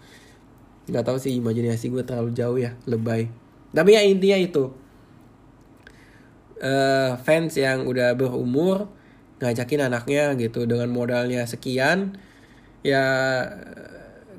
Nggak 0.86 1.02
tahu 1.02 1.18
sih 1.18 1.34
imajinasi 1.34 1.90
gue 1.90 2.06
terlalu 2.06 2.30
jauh 2.38 2.62
ya 2.62 2.78
lebay. 2.86 3.26
Tapi 3.74 3.90
ya 3.98 4.06
intinya 4.06 4.38
itu. 4.38 4.70
Uh, 6.58 7.14
fans 7.22 7.54
yang 7.54 7.86
udah 7.86 8.18
berumur 8.18 8.90
ngajakin 9.38 9.90
anaknya 9.90 10.34
gitu 10.38 10.66
dengan 10.66 10.90
modalnya 10.90 11.46
sekian 11.46 12.18
ya 12.82 13.04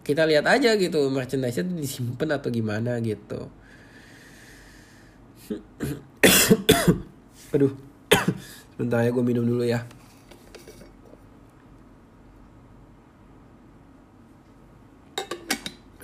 kita 0.02 0.24
lihat 0.24 0.48
aja 0.48 0.74
gitu 0.78 1.10
merchandise 1.12 1.60
itu 1.60 1.74
disimpan 1.74 2.38
atau 2.38 2.50
gimana 2.50 2.98
gitu 3.02 3.50
aduh 7.54 7.72
Sebentar 8.78 9.02
ya 9.02 9.10
gue 9.10 9.26
minum 9.26 9.42
dulu 9.42 9.66
ya. 9.66 9.82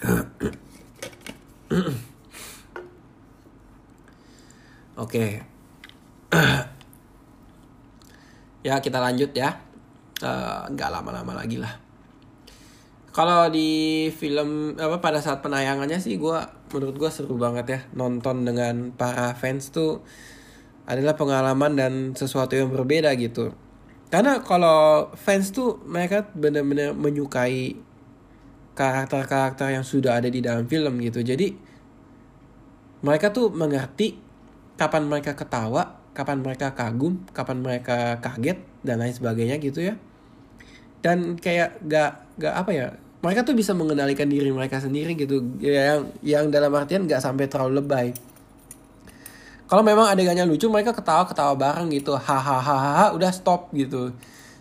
Oke. 4.99 5.54
Ya 8.65 8.81
kita 8.81 8.99
lanjut 8.99 9.31
ya. 9.37 9.61
Uh, 10.25 10.65
lama-lama 10.73 11.37
lagi 11.37 11.61
lah. 11.61 11.77
Kalau 13.15 13.47
di 13.47 14.11
film 14.11 14.75
apa 14.75 14.99
pada 14.99 15.23
saat 15.23 15.39
penayangannya 15.39 16.03
sih 16.03 16.19
gue 16.19 16.39
menurut 16.75 16.97
gue 16.99 17.11
seru 17.15 17.39
banget 17.39 17.67
ya 17.71 17.81
nonton 17.95 18.43
dengan 18.43 18.91
para 18.91 19.39
fans 19.39 19.71
tuh 19.71 20.03
adalah 20.91 21.15
pengalaman 21.15 21.79
dan 21.79 21.93
sesuatu 22.19 22.59
yang 22.59 22.75
berbeda 22.75 23.15
gitu. 23.15 23.55
Karena 24.11 24.43
kalau 24.43 25.11
fans 25.15 25.55
tuh 25.55 25.79
mereka 25.87 26.27
benar-benar 26.35 26.95
menyukai 26.99 27.79
karakter-karakter 28.75 29.79
yang 29.79 29.87
sudah 29.87 30.19
ada 30.19 30.27
di 30.27 30.43
dalam 30.43 30.67
film 30.67 30.99
gitu. 30.99 31.23
Jadi 31.23 31.55
mereka 33.07 33.31
tuh 33.31 33.55
mengerti 33.55 34.19
kapan 34.75 35.07
mereka 35.07 35.39
ketawa, 35.39 36.03
kapan 36.15 36.41
mereka 36.41 36.73
kagum, 36.73 37.21
kapan 37.35 37.59
mereka 37.61 38.23
kaget 38.23 38.63
dan 38.87 39.03
lain 39.03 39.13
sebagainya 39.13 39.59
gitu 39.59 39.83
ya. 39.83 39.99
Dan 41.05 41.37
kayak 41.37 41.85
gak 41.85 42.39
gak 42.41 42.55
apa 42.55 42.71
ya, 42.73 42.87
mereka 43.21 43.45
tuh 43.45 43.53
bisa 43.53 43.77
mengendalikan 43.77 44.31
diri 44.31 44.49
mereka 44.55 44.81
sendiri 44.81 45.19
gitu. 45.19 45.43
Yang 45.61 46.15
yang 46.25 46.49
dalam 46.49 46.73
artian 46.73 47.05
gak 47.05 47.21
sampai 47.21 47.51
terlalu 47.51 47.83
lebay 47.85 48.15
kalau 49.65 49.81
memang 49.81 50.07
adegannya 50.13 50.45
lucu 50.45 50.69
mereka 50.69 50.93
ketawa 50.93 51.25
ketawa 51.25 51.57
bareng 51.57 51.89
gitu 51.91 52.15
hahaha 52.15 53.11
udah 53.17 53.33
stop 53.33 53.73
gitu 53.73 54.13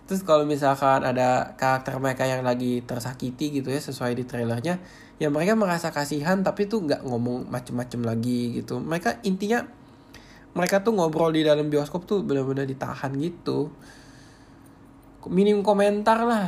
terus 0.07 0.23
kalau 0.23 0.47
misalkan 0.47 1.03
ada 1.03 1.55
karakter 1.55 1.95
mereka 1.99 2.23
yang 2.27 2.43
lagi 2.43 2.83
tersakiti 2.83 3.61
gitu 3.61 3.71
ya 3.71 3.79
sesuai 3.79 4.15
di 4.15 4.23
trailernya 4.27 4.79
ya 5.19 5.27
mereka 5.31 5.55
merasa 5.55 5.91
kasihan 5.93 6.43
tapi 6.43 6.67
tuh 6.67 6.83
nggak 6.83 7.05
ngomong 7.07 7.47
macem-macem 7.47 8.03
lagi 8.03 8.57
gitu 8.59 8.79
mereka 8.81 9.19
intinya 9.23 9.63
mereka 10.53 10.85
tuh 10.85 10.93
ngobrol 10.93 11.33
di 11.33 11.41
dalam 11.41 11.69
bioskop 11.69 12.05
tuh 12.05 12.21
benar-benar 12.21 12.69
ditahan 12.69 13.13
gitu. 13.17 13.73
Minim 15.29 15.65
komentar 15.65 16.21
lah. 16.25 16.47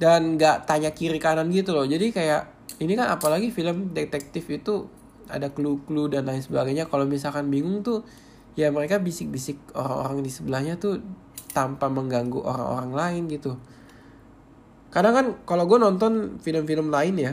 Dan 0.00 0.34
nggak 0.40 0.66
tanya 0.66 0.90
kiri 0.90 1.20
kanan 1.22 1.52
gitu 1.54 1.76
loh. 1.76 1.86
Jadi 1.86 2.10
kayak 2.10 2.50
ini 2.82 2.96
kan 2.96 3.12
apalagi 3.12 3.52
film 3.52 3.92
detektif 3.92 4.48
itu 4.50 4.88
ada 5.30 5.52
clue-clue 5.52 6.10
dan 6.10 6.26
lain 6.26 6.42
sebagainya. 6.42 6.90
Kalau 6.90 7.06
misalkan 7.06 7.46
bingung 7.52 7.86
tuh 7.86 8.02
ya 8.58 8.72
mereka 8.74 8.98
bisik-bisik 8.98 9.60
orang-orang 9.76 10.26
di 10.26 10.30
sebelahnya 10.32 10.74
tuh 10.80 10.98
tanpa 11.54 11.86
mengganggu 11.86 12.40
orang-orang 12.42 12.90
lain 12.90 13.22
gitu. 13.30 13.54
Kadang 14.90 15.14
kan 15.14 15.26
kalau 15.46 15.70
gue 15.70 15.78
nonton 15.78 16.42
film-film 16.42 16.90
lain 16.90 17.14
ya 17.14 17.32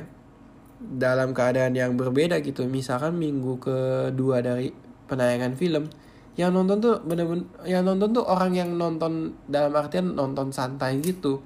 dalam 0.78 1.34
keadaan 1.34 1.74
yang 1.74 1.98
berbeda 1.98 2.38
gitu. 2.46 2.70
Misalkan 2.70 3.18
minggu 3.18 3.58
kedua 3.58 4.46
dari 4.46 4.70
penayangan 5.08 5.56
film. 5.56 5.90
Yang 6.38 6.52
nonton 6.54 6.78
tuh 6.78 6.96
bener-bener 7.02 7.50
yang 7.66 7.82
nonton 7.82 8.14
tuh 8.14 8.22
orang 8.22 8.54
yang 8.54 8.78
nonton 8.78 9.34
dalam 9.50 9.74
artian 9.74 10.14
nonton 10.14 10.54
santai 10.54 11.02
gitu. 11.02 11.42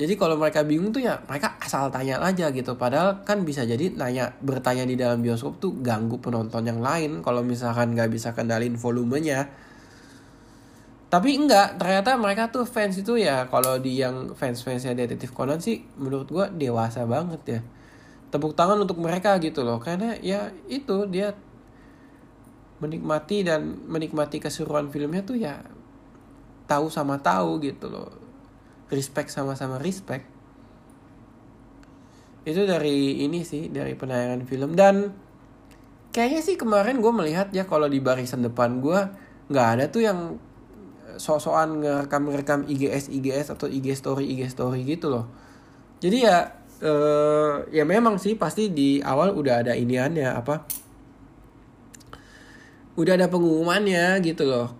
Jadi 0.00 0.16
kalau 0.16 0.40
mereka 0.40 0.64
bingung 0.64 0.96
tuh 0.96 1.04
ya 1.04 1.20
mereka 1.28 1.60
asal 1.60 1.92
tanya 1.92 2.16
aja 2.24 2.48
gitu. 2.48 2.72
Padahal 2.80 3.20
kan 3.20 3.44
bisa 3.44 3.68
jadi 3.68 3.92
nanya 3.92 4.32
bertanya 4.40 4.88
di 4.88 4.96
dalam 4.96 5.20
bioskop 5.20 5.60
tuh 5.60 5.76
ganggu 5.84 6.16
penonton 6.16 6.64
yang 6.64 6.80
lain. 6.80 7.20
Kalau 7.20 7.44
misalkan 7.44 7.92
nggak 7.92 8.08
bisa 8.08 8.32
kendalin 8.32 8.80
volumenya. 8.80 9.52
Tapi 11.10 11.36
enggak 11.36 11.76
ternyata 11.76 12.16
mereka 12.16 12.48
tuh 12.48 12.64
fans 12.64 12.96
itu 12.96 13.20
ya. 13.20 13.44
Kalau 13.52 13.76
di 13.76 14.00
yang 14.00 14.32
fans 14.32 14.64
fansnya 14.64 14.96
detektif 14.96 15.36
Conan 15.36 15.60
sih 15.60 15.84
menurut 16.00 16.32
gue 16.32 16.46
dewasa 16.56 17.04
banget 17.04 17.42
ya. 17.44 17.60
Tepuk 18.32 18.56
tangan 18.56 18.80
untuk 18.80 18.96
mereka 19.04 19.36
gitu 19.36 19.60
loh. 19.68 19.76
Karena 19.84 20.16
ya 20.24 20.48
itu 20.70 21.04
dia 21.12 21.36
menikmati 22.80 23.44
dan 23.44 23.84
menikmati 23.86 24.40
keseruan 24.40 24.88
filmnya 24.88 25.22
tuh 25.22 25.36
ya 25.36 25.60
tahu 26.66 26.88
sama 26.88 27.20
tahu 27.20 27.60
gitu 27.60 27.92
loh 27.92 28.10
respect 28.90 29.30
sama-sama 29.30 29.76
respect 29.78 30.24
itu 32.48 32.64
dari 32.64 33.20
ini 33.22 33.44
sih 33.44 33.68
dari 33.68 33.92
penayangan 33.92 34.42
film 34.48 34.72
dan 34.72 35.12
kayaknya 36.10 36.40
sih 36.40 36.56
kemarin 36.56 36.98
gue 36.98 37.12
melihat 37.12 37.52
ya 37.52 37.68
kalau 37.68 37.86
di 37.86 38.00
barisan 38.00 38.42
depan 38.42 38.80
gue 38.80 39.00
nggak 39.50 39.66
ada 39.76 39.84
tuh 39.92 40.02
yang 40.02 40.18
sosokan 41.20 41.84
ngerekam-ngerekam 41.84 42.64
IGS 42.64 43.12
IGS 43.12 43.52
atau 43.52 43.68
IG 43.68 43.92
story 43.98 44.24
IG 44.32 44.48
story 44.48 44.86
gitu 44.88 45.12
loh. 45.12 45.28
Jadi 46.00 46.24
ya 46.24 46.48
uh, 46.80 47.66
ya 47.68 47.84
memang 47.84 48.16
sih 48.16 48.40
pasti 48.40 48.72
di 48.72 49.04
awal 49.04 49.36
udah 49.36 49.66
ada 49.66 49.72
iniannya 49.76 50.32
apa? 50.32 50.64
Udah 53.00 53.16
ada 53.16 53.32
pengumumannya 53.32 54.20
gitu 54.20 54.44
loh. 54.44 54.76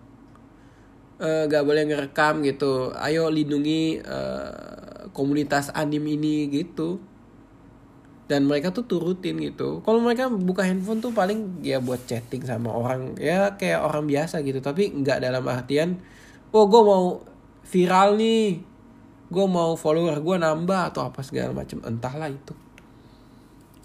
Uh, 1.21 1.49
gak 1.49 1.65
boleh 1.65 1.89
ngerekam 1.89 2.45
gitu. 2.45 2.93
Ayo 2.93 3.33
lindungi 3.33 4.05
uh, 4.05 5.09
komunitas 5.17 5.73
anim 5.73 6.05
ini 6.05 6.53
gitu. 6.53 7.01
Dan 8.29 8.45
mereka 8.45 8.71
tuh 8.77 8.85
turutin 8.85 9.41
gitu. 9.41 9.81
Kalau 9.81 10.05
mereka 10.05 10.29
buka 10.29 10.69
handphone 10.69 11.01
tuh 11.01 11.17
paling 11.17 11.65
ya 11.65 11.81
buat 11.81 12.05
chatting 12.05 12.45
sama 12.45 12.71
orang 12.71 13.17
ya 13.17 13.57
kayak 13.57 13.81
orang 13.81 14.05
biasa 14.05 14.45
gitu. 14.45 14.61
Tapi 14.61 14.93
nggak 15.01 15.25
dalam 15.25 15.43
artian 15.49 15.99
oh 16.51 16.67
gue 16.67 16.83
mau 16.83 17.05
viral 17.67 18.19
nih 18.19 18.63
gue 19.31 19.47
mau 19.47 19.79
follower 19.79 20.19
gue 20.19 20.37
nambah 20.43 20.91
atau 20.91 21.07
apa 21.07 21.23
segala 21.23 21.55
macam 21.55 21.79
entahlah 21.87 22.27
itu 22.27 22.55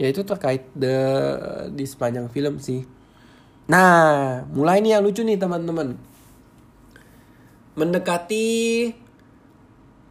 ya 0.02 0.10
itu 0.10 0.26
terkait 0.26 0.66
the 0.74 0.98
di 1.72 1.86
sepanjang 1.86 2.28
film 2.34 2.58
sih 2.58 2.82
nah 3.66 4.46
mulai 4.54 4.82
nih 4.82 4.98
yang 4.98 5.04
lucu 5.04 5.26
nih 5.26 5.42
teman-teman. 5.42 5.98
Mendekati 7.76 8.48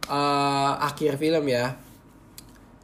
uh, 0.09 0.73
akhir 0.79 1.17
film 1.17 1.45
ya. 1.49 1.79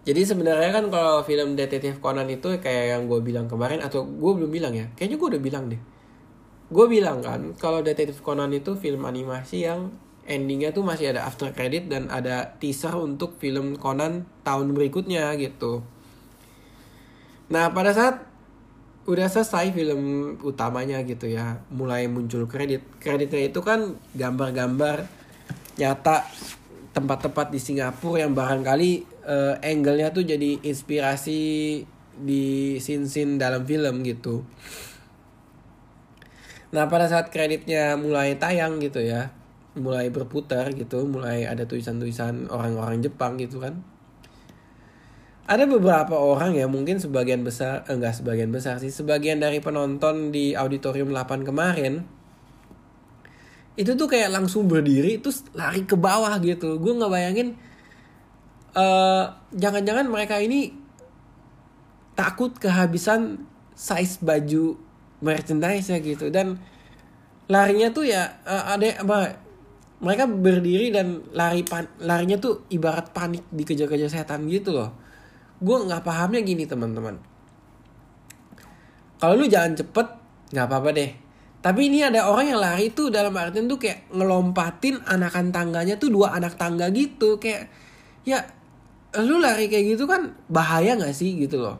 Jadi 0.02 0.26
sebenarnya 0.26 0.74
kan 0.74 0.90
kalau 0.90 1.22
film 1.22 1.54
detektif 1.54 2.02
Conan 2.02 2.26
itu 2.26 2.58
kayak 2.58 2.98
yang 2.98 3.06
gue 3.06 3.22
bilang 3.22 3.46
kemarin 3.46 3.86
atau 3.86 4.02
gue 4.02 4.32
belum 4.34 4.50
bilang 4.50 4.74
ya 4.74 4.90
kayaknya 4.98 5.18
gue 5.22 5.28
udah 5.38 5.42
bilang 5.42 5.64
deh. 5.70 5.82
Gue 6.74 6.86
bilang 6.90 7.22
kan 7.22 7.54
kalau 7.62 7.86
detektif 7.86 8.26
Conan 8.26 8.50
itu 8.50 8.74
film 8.80 9.06
animasi 9.06 9.70
yang 9.70 9.94
endingnya 10.26 10.74
tuh 10.74 10.82
masih 10.82 11.14
ada 11.14 11.30
after 11.30 11.54
credit 11.54 11.86
dan 11.92 12.10
ada 12.10 12.58
teaser 12.58 12.98
untuk 12.98 13.38
film 13.38 13.78
Conan 13.78 14.26
tahun 14.42 14.74
berikutnya 14.74 15.38
gitu. 15.38 15.86
Nah 17.54 17.70
pada 17.70 17.94
saat 17.94 18.31
udah 19.12 19.28
selesai 19.28 19.76
film 19.76 20.02
utamanya 20.42 21.04
gitu 21.04 21.28
ya, 21.28 21.60
mulai 21.68 22.08
muncul 22.08 22.48
kredit. 22.48 22.82
Kreditnya 23.04 23.52
itu 23.52 23.60
kan 23.60 24.00
gambar-gambar 24.16 25.06
nyata 25.76 26.24
tempat-tempat 26.96 27.52
di 27.52 27.60
Singapura 27.60 28.24
yang 28.24 28.36
barangkali 28.36 28.92
uh, 29.28 29.56
angle-nya 29.64 30.12
tuh 30.12 30.24
jadi 30.28 30.60
inspirasi 30.64 31.40
di 32.12 32.76
scene-scene 32.80 33.40
dalam 33.40 33.64
film 33.64 34.04
gitu. 34.04 34.44
Nah 36.72 36.88
pada 36.88 37.08
saat 37.12 37.32
kreditnya 37.32 38.00
mulai 38.00 38.40
tayang 38.40 38.80
gitu 38.80 39.04
ya, 39.04 39.32
mulai 39.76 40.08
berputar 40.08 40.72
gitu, 40.76 41.04
mulai 41.08 41.48
ada 41.48 41.68
tulisan-tulisan 41.68 42.48
orang-orang 42.52 43.04
Jepang 43.04 43.36
gitu 43.40 43.60
kan. 43.60 43.84
Ada 45.52 45.68
beberapa 45.68 46.16
orang 46.16 46.56
ya 46.56 46.64
mungkin 46.72 47.04
sebagian 47.04 47.44
besar, 47.44 47.84
eh, 47.84 47.92
enggak 47.92 48.24
sebagian 48.24 48.56
besar 48.56 48.80
sih, 48.80 48.88
sebagian 48.88 49.44
dari 49.44 49.60
penonton 49.60 50.32
di 50.32 50.56
auditorium 50.56 51.12
8 51.12 51.44
kemarin 51.44 52.08
itu 53.76 53.92
tuh 54.00 54.08
kayak 54.08 54.32
langsung 54.32 54.72
berdiri 54.72 55.20
terus 55.20 55.44
lari 55.52 55.84
ke 55.84 56.00
bawah 56.00 56.40
gitu. 56.40 56.80
Gue 56.80 56.96
nggak 56.96 57.12
bayangin 57.12 57.60
uh, 58.80 59.28
jangan-jangan 59.52 60.08
mereka 60.08 60.40
ini 60.40 60.72
takut 62.16 62.56
kehabisan 62.56 63.44
size 63.76 64.24
baju 64.24 64.80
merchandise 65.20 65.92
ya 65.92 66.00
gitu 66.00 66.32
dan 66.32 66.60
larinya 67.52 67.92
tuh 67.92 68.08
ya 68.08 68.40
uh, 68.48 68.72
ada 68.72 69.04
apa 69.04 69.20
mereka 70.02 70.26
berdiri 70.26 70.90
dan 70.90 71.22
lari 71.36 71.62
pan, 71.62 71.86
larinya 72.02 72.40
tuh 72.40 72.66
ibarat 72.74 73.14
panik 73.14 73.46
dikejar-kejar 73.52 74.10
setan 74.10 74.48
gitu 74.48 74.74
loh 74.74 75.11
gue 75.62 75.78
nggak 75.88 76.02
pahamnya 76.02 76.42
gini 76.42 76.66
teman-teman. 76.66 77.22
Kalau 79.22 79.38
lu 79.38 79.46
jalan 79.46 79.78
cepet 79.78 80.08
nggak 80.52 80.66
apa-apa 80.66 80.90
deh. 80.98 81.12
Tapi 81.62 81.94
ini 81.94 82.02
ada 82.02 82.26
orang 82.26 82.58
yang 82.58 82.60
lari 82.60 82.90
tuh 82.90 83.14
dalam 83.14 83.38
artian 83.38 83.70
tuh 83.70 83.78
kayak 83.78 84.10
ngelompatin 84.10 84.98
anakan 85.06 85.54
tangganya 85.54 86.02
tuh 86.02 86.10
dua 86.10 86.34
anak 86.34 86.58
tangga 86.58 86.90
gitu. 86.90 87.38
Kayak 87.38 87.70
ya 88.26 88.42
lu 89.22 89.38
lari 89.38 89.70
kayak 89.70 89.94
gitu 89.94 90.10
kan 90.10 90.34
bahaya 90.50 90.98
nggak 90.98 91.14
sih 91.14 91.38
gitu 91.38 91.62
loh? 91.62 91.78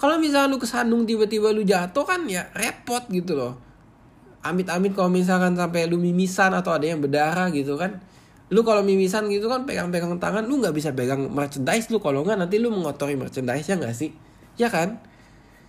Kalau 0.00 0.16
misalnya 0.16 0.48
lu 0.48 0.56
kesandung 0.56 1.04
tiba-tiba 1.04 1.52
lu 1.52 1.60
jatuh 1.60 2.08
kan 2.08 2.24
ya 2.24 2.48
repot 2.56 3.04
gitu 3.12 3.36
loh. 3.36 3.60
Amit-amit 4.40 4.96
kalau 4.96 5.12
misalkan 5.12 5.52
sampai 5.52 5.84
lu 5.84 6.00
mimisan 6.00 6.56
atau 6.56 6.72
ada 6.72 6.88
yang 6.88 7.04
berdarah 7.04 7.52
gitu 7.52 7.76
kan 7.76 8.00
lu 8.48 8.64
kalau 8.64 8.80
mimisan 8.80 9.28
gitu 9.28 9.44
kan 9.44 9.68
pegang-pegang 9.68 10.16
tangan 10.16 10.44
lu 10.48 10.60
nggak 10.60 10.72
bisa 10.72 10.96
pegang 10.96 11.28
merchandise 11.28 11.92
lu. 11.92 12.00
Kalau 12.00 12.24
nggak 12.24 12.40
nanti 12.40 12.56
lu 12.56 12.72
mengotori 12.72 13.14
merchandise 13.14 13.68
ya 13.68 13.76
nggak 13.76 13.94
sih? 13.96 14.10
Ya 14.56 14.72
kan? 14.72 15.00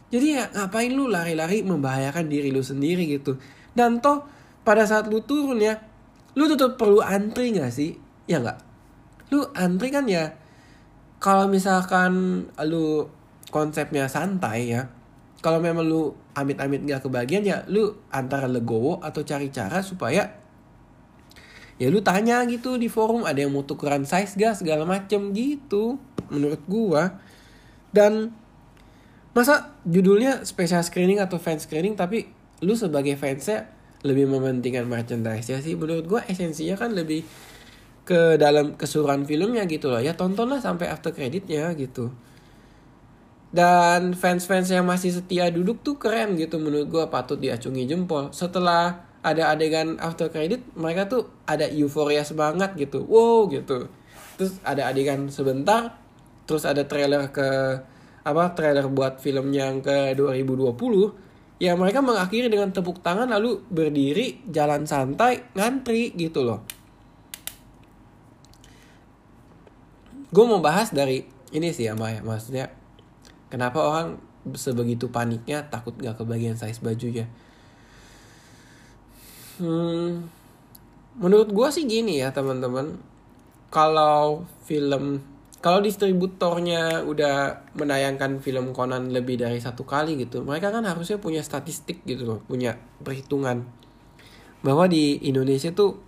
Jadi 0.09 0.39
ya 0.39 0.47
ngapain 0.49 0.89
lu 0.95 1.11
lari-lari 1.11 1.61
membahayakan 1.61 2.31
diri 2.31 2.49
lu 2.49 2.63
sendiri 2.63 3.05
gitu? 3.05 3.35
Dan 3.75 3.99
toh 3.99 4.25
pada 4.63 4.87
saat 4.87 5.11
lu 5.11 5.19
turun 5.21 5.59
ya 5.59 5.77
lu 6.39 6.47
tetap 6.47 6.79
perlu 6.79 7.03
antri 7.03 7.51
nggak 7.51 7.71
sih? 7.71 7.99
Ya 8.31 8.39
nggak? 8.39 8.57
Lu 9.35 9.43
antri 9.53 9.91
kan 9.91 10.07
ya 10.07 10.33
kalau 11.19 11.51
misalkan 11.51 12.47
lu 12.63 13.11
konsepnya 13.51 14.07
santai 14.07 14.71
ya 14.71 14.87
kalau 15.43 15.59
memang 15.59 15.83
lu 15.83 16.15
amit-amit 16.35 16.83
gak 16.87 17.07
kebagian 17.07 17.43
ya 17.43 17.63
lu 17.67 17.91
antara 18.11 18.47
legowo 18.47 19.03
atau 19.03 19.23
cari 19.23 19.51
cara 19.51 19.83
supaya 19.83 20.38
ya 21.79 21.87
lu 21.87 22.03
tanya 22.03 22.43
gitu 22.45 22.75
di 22.75 22.91
forum 22.91 23.23
ada 23.23 23.39
yang 23.39 23.55
mau 23.55 23.63
tukeran 23.63 24.03
size 24.03 24.35
gak 24.35 24.59
segala 24.59 24.83
macem 24.83 25.31
gitu 25.31 25.95
menurut 26.27 26.61
gua. 26.67 27.17
Dan 27.89 28.35
masa 29.33 29.73
judulnya 29.87 30.43
special 30.43 30.83
screening 30.83 31.23
atau 31.23 31.39
fan 31.39 31.57
screening 31.57 31.95
tapi 31.95 32.29
lu 32.59 32.75
sebagai 32.75 33.15
fansnya 33.15 33.71
lebih 34.03 34.27
mementingkan 34.27 34.85
merchandise 34.85 35.47
ya 35.47 35.63
sih. 35.63 35.79
Menurut 35.79 36.05
gua 36.05 36.21
esensinya 36.27 36.75
kan 36.75 36.91
lebih 36.91 37.23
ke 38.03 38.35
dalam 38.35 38.75
keseluruhan 38.75 39.23
filmnya 39.23 39.63
gitu 39.65 39.87
loh. 39.87 40.03
Ya 40.03 40.13
tontonlah 40.13 40.59
sampai 40.59 40.91
after 40.91 41.15
creditnya 41.15 41.71
gitu. 41.79 42.11
Dan 43.49 44.13
fans-fans 44.13 44.69
yang 44.69 44.85
masih 44.85 45.09
setia 45.09 45.49
duduk 45.49 45.81
tuh 45.81 45.97
keren 45.97 46.37
gitu 46.37 46.61
menurut 46.61 46.85
gue 46.85 47.05
patut 47.09 47.41
diacungi 47.41 47.89
jempol. 47.89 48.29
Setelah 48.29 49.08
ada 49.19 49.51
adegan 49.51 49.99
after 49.99 50.31
credit 50.31 50.63
mereka 50.79 51.11
tuh 51.11 51.27
ada 51.43 51.67
euforia 51.67 52.23
semangat 52.23 52.75
gitu. 52.79 53.03
Wow 53.03 53.51
gitu. 53.51 53.91
Terus 54.39 54.59
ada 54.63 54.87
adegan 54.87 55.27
sebentar 55.27 55.99
terus 56.47 56.65
ada 56.65 56.87
trailer 56.87 57.29
ke 57.29 57.49
apa 58.25 58.43
trailer 58.57 58.87
buat 58.89 59.21
film 59.21 59.53
yang 59.53 59.85
ke 59.85 60.17
2020 60.17 61.59
ya 61.59 61.75
mereka 61.75 61.99
mengakhiri 61.99 62.47
dengan 62.47 62.71
tepuk 62.71 63.03
tangan 63.03 63.27
lalu 63.27 63.59
berdiri 63.67 64.47
jalan 64.47 64.87
santai 64.87 65.43
ngantri 65.53 66.15
gitu 66.15 66.47
loh. 66.47 66.63
Gue 70.29 70.45
mau 70.45 70.61
bahas 70.63 70.93
dari 70.93 71.25
ini 71.51 71.73
sih 71.73 71.89
ya 71.89 71.97
Maya 71.97 72.23
maksudnya 72.23 72.71
kenapa 73.51 73.81
orang 73.81 74.21
sebegitu 74.55 75.11
paniknya 75.11 75.67
takut 75.67 75.97
gak 75.99 76.15
kebagian 76.15 76.55
size 76.55 76.79
baju 76.79 77.07
ya? 77.11 77.27
Hmm, 79.59 80.25
menurut 81.19 81.49
gue 81.51 81.67
sih 81.69 81.85
gini 81.85 82.23
ya 82.23 82.31
teman-teman. 82.31 82.97
Kalau 83.69 84.47
film 84.65 85.21
kalau 85.59 85.83
distributornya 85.83 87.03
udah 87.03 87.67
menayangkan 87.75 88.39
film 88.39 88.71
Conan 88.71 89.11
lebih 89.11 89.35
dari 89.43 89.59
satu 89.59 89.83
kali 89.83 90.15
gitu 90.15 90.47
mereka 90.47 90.71
kan 90.71 90.87
harusnya 90.87 91.19
punya 91.19 91.43
statistik 91.43 91.99
gitu 92.07 92.23
loh 92.23 92.39
punya 92.47 92.79
perhitungan. 93.03 93.67
Bahwa 94.63 94.87
di 94.87 95.19
Indonesia 95.23 95.71
tuh 95.75 95.99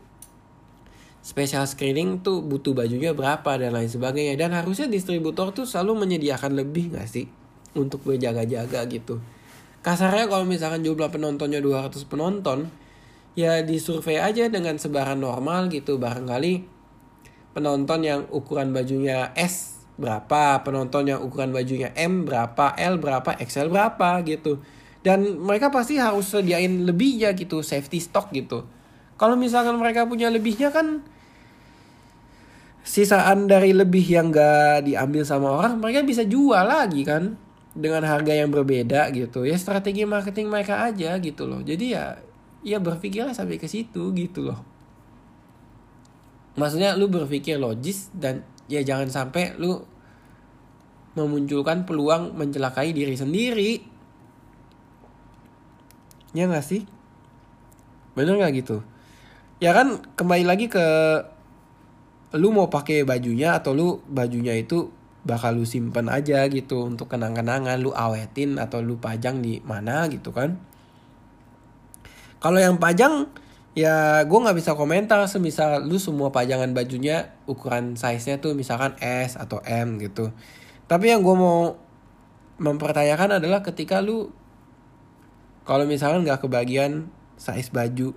special 1.21 1.69
screening 1.69 2.25
tuh 2.25 2.41
butuh 2.41 2.73
bajunya 2.73 3.13
berapa 3.13 3.61
dan 3.61 3.77
lain 3.77 3.87
sebagainya. 3.87 4.35
Dan 4.35 4.57
harusnya 4.57 4.89
distributor 4.89 5.53
tuh 5.53 5.69
selalu 5.69 6.03
menyediakan 6.03 6.57
lebih 6.57 6.97
gak 6.97 7.07
sih 7.07 7.29
untuk 7.77 8.03
berjaga-jaga 8.03 8.83
gitu? 8.89 9.21
Kasarnya 9.81 10.29
kalau 10.29 10.45
misalkan 10.45 10.85
jumlah 10.85 11.09
penontonnya 11.09 11.61
200 11.61 12.05
penonton 12.05 12.69
ya 13.37 13.63
disurvei 13.63 14.19
aja 14.19 14.51
dengan 14.51 14.75
sebaran 14.75 15.23
normal 15.23 15.71
gitu 15.71 15.95
barangkali 15.95 16.67
penonton 17.51 17.99
yang 18.03 18.21
ukuran 18.31 18.71
bajunya 18.71 19.31
S 19.35 19.83
berapa 19.99 20.63
penonton 20.65 21.11
yang 21.11 21.19
ukuran 21.21 21.53
bajunya 21.53 21.93
M 21.93 22.25
berapa 22.25 22.73
L 22.79 22.97
berapa 22.97 23.37
XL 23.37 23.69
berapa 23.69 24.23
gitu. 24.25 24.63
Dan 25.01 25.41
mereka 25.41 25.73
pasti 25.73 25.97
harus 25.97 26.29
sediain 26.29 26.85
lebih 26.85 27.17
ya 27.17 27.33
gitu 27.33 27.65
safety 27.65 27.97
stock 27.97 28.29
gitu. 28.33 28.65
Kalau 29.17 29.37
misalkan 29.37 29.77
mereka 29.77 30.05
punya 30.05 30.29
lebihnya 30.29 30.73
kan 30.73 31.05
sisaan 32.81 33.45
dari 33.45 33.77
lebih 33.77 34.01
yang 34.01 34.33
gak 34.33 34.89
diambil 34.89 35.21
sama 35.21 35.53
orang 35.53 35.77
mereka 35.77 36.01
bisa 36.01 36.25
jual 36.25 36.65
lagi 36.65 37.05
kan 37.05 37.37
dengan 37.77 38.01
harga 38.05 38.33
yang 38.33 38.49
berbeda 38.49 39.13
gitu. 39.13 39.45
Ya 39.45 39.57
strategi 39.57 40.05
marketing 40.05 40.49
mereka 40.49 40.81
aja 40.85 41.17
gitu 41.21 41.45
loh. 41.45 41.61
Jadi 41.61 41.93
ya 41.93 42.17
ya 42.61 42.77
berpikirlah 42.77 43.33
sampai 43.33 43.57
ke 43.57 43.65
situ 43.65 44.13
gitu 44.13 44.45
loh. 44.45 44.61
Maksudnya 46.57 46.93
lu 46.99 47.07
berpikir 47.07 47.57
logis 47.57 48.11
dan 48.13 48.45
ya 48.69 48.83
jangan 48.85 49.09
sampai 49.09 49.57
lu 49.57 49.81
memunculkan 51.17 51.83
peluang 51.83 52.37
mencelakai 52.37 52.95
diri 52.95 53.15
sendiri. 53.17 53.71
Ya 56.31 56.47
gak 56.47 56.63
sih? 56.63 56.87
Bener 58.15 58.39
gak 58.39 58.55
gitu? 58.55 58.83
Ya 59.59 59.75
kan 59.75 59.99
kembali 60.15 60.47
lagi 60.47 60.71
ke 60.71 60.85
lu 62.39 62.55
mau 62.55 62.71
pakai 62.71 63.03
bajunya 63.03 63.59
atau 63.59 63.75
lu 63.75 63.99
bajunya 64.07 64.55
itu 64.55 64.87
bakal 65.27 65.59
lu 65.59 65.67
simpen 65.67 66.07
aja 66.07 66.47
gitu 66.47 66.87
untuk 66.87 67.11
kenang-kenangan 67.11 67.77
lu 67.77 67.91
awetin 67.91 68.57
atau 68.57 68.79
lu 68.79 68.97
pajang 68.97 69.43
di 69.43 69.59
mana 69.61 70.07
gitu 70.07 70.31
kan 70.33 70.57
kalau 72.41 72.57
yang 72.57 72.81
pajang 72.81 73.29
ya 73.71 74.25
gue 74.27 74.39
nggak 74.41 74.57
bisa 74.57 74.75
komentar 74.75 75.21
semisal 75.31 75.85
lu 75.87 75.95
semua 75.95 76.27
pajangan 76.33 76.75
bajunya 76.75 77.31
ukuran 77.47 77.95
size 77.95 78.27
nya 78.27 78.35
tuh 78.43 78.57
misalkan 78.57 78.97
S 78.99 79.39
atau 79.39 79.63
M 79.63 80.01
gitu. 80.01 80.33
Tapi 80.89 81.13
yang 81.13 81.23
gue 81.23 81.35
mau 81.37 81.79
mempertanyakan 82.59 83.39
adalah 83.39 83.63
ketika 83.63 84.03
lu 84.03 84.33
kalau 85.63 85.85
misalkan 85.87 86.25
nggak 86.25 86.43
kebagian 86.43 87.07
size 87.39 87.71
baju 87.71 88.11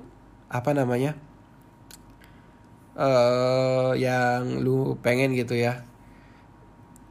apa 0.51 0.73
namanya 0.73 1.15
uh, 2.99 3.93
yang 3.95 4.65
lu 4.65 4.97
pengen 5.05 5.37
gitu 5.37 5.55
ya. 5.55 5.87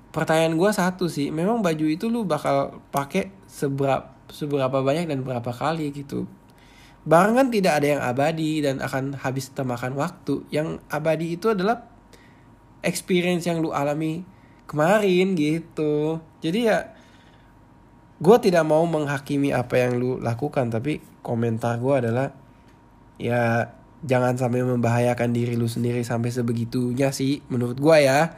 Pertanyaan 0.10 0.58
gue 0.58 0.72
satu 0.74 1.08
sih 1.08 1.30
memang 1.30 1.62
baju 1.62 1.86
itu 1.86 2.10
lu 2.10 2.26
bakal 2.26 2.82
pakai 2.90 3.30
seberapa 3.46 4.12
seberapa 4.34 4.82
banyak 4.82 5.06
dan 5.06 5.22
berapa 5.22 5.54
kali 5.54 5.94
gitu 5.94 6.26
Barang 7.04 7.36
kan 7.36 7.48
tidak 7.52 7.84
ada 7.84 7.88
yang 7.98 8.02
abadi 8.02 8.64
dan 8.64 8.80
akan 8.80 9.20
habis 9.20 9.52
termakan 9.52 10.00
waktu. 10.00 10.48
Yang 10.48 10.80
abadi 10.88 11.36
itu 11.36 11.52
adalah 11.52 11.84
experience 12.80 13.44
yang 13.44 13.60
lu 13.60 13.76
alami 13.76 14.24
kemarin 14.68 15.36
gitu. 15.36 16.24
Jadi 16.40 16.60
ya 16.72 16.96
gue 18.24 18.38
tidak 18.40 18.64
mau 18.64 18.88
menghakimi 18.88 19.52
apa 19.52 19.84
yang 19.84 20.00
lu 20.00 20.16
lakukan 20.24 20.72
tapi 20.72 21.04
komentar 21.20 21.76
gue 21.76 22.08
adalah 22.08 22.32
ya 23.20 23.68
jangan 24.04 24.40
sampai 24.40 24.64
membahayakan 24.64 25.36
diri 25.36 25.60
lu 25.60 25.68
sendiri 25.68 26.08
sampai 26.08 26.32
sebegitunya 26.32 27.12
sih 27.12 27.44
menurut 27.52 27.80
gue 27.84 27.98
ya. 28.00 28.32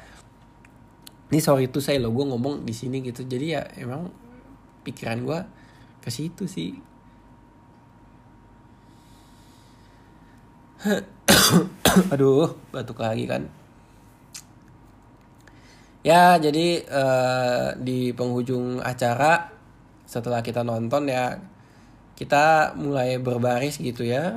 Ini 1.29 1.37
sorry 1.41 1.69
itu 1.69 1.81
saya 1.81 2.01
lo 2.01 2.09
gue 2.09 2.25
ngomong 2.25 2.65
di 2.65 2.73
sini 2.73 3.05
gitu. 3.05 3.21
Jadi 3.29 3.45
ya 3.53 3.61
emang 3.77 4.09
pikiran 4.81 5.21
gue 5.21 5.39
ke 6.01 6.09
situ 6.09 6.49
sih 6.49 6.94
aduh 12.13 12.53
batuk 12.69 13.01
lagi 13.01 13.25
kan. 13.25 13.49
Ya 16.05 16.37
jadi 16.37 16.85
uh, 16.85 17.73
di 17.81 18.13
penghujung 18.13 18.77
acara 18.85 19.49
setelah 20.05 20.45
kita 20.45 20.61
nonton 20.61 21.09
ya 21.09 21.41
kita 22.13 22.77
mulai 22.77 23.17
berbaris 23.17 23.81
gitu 23.81 24.05
ya. 24.05 24.29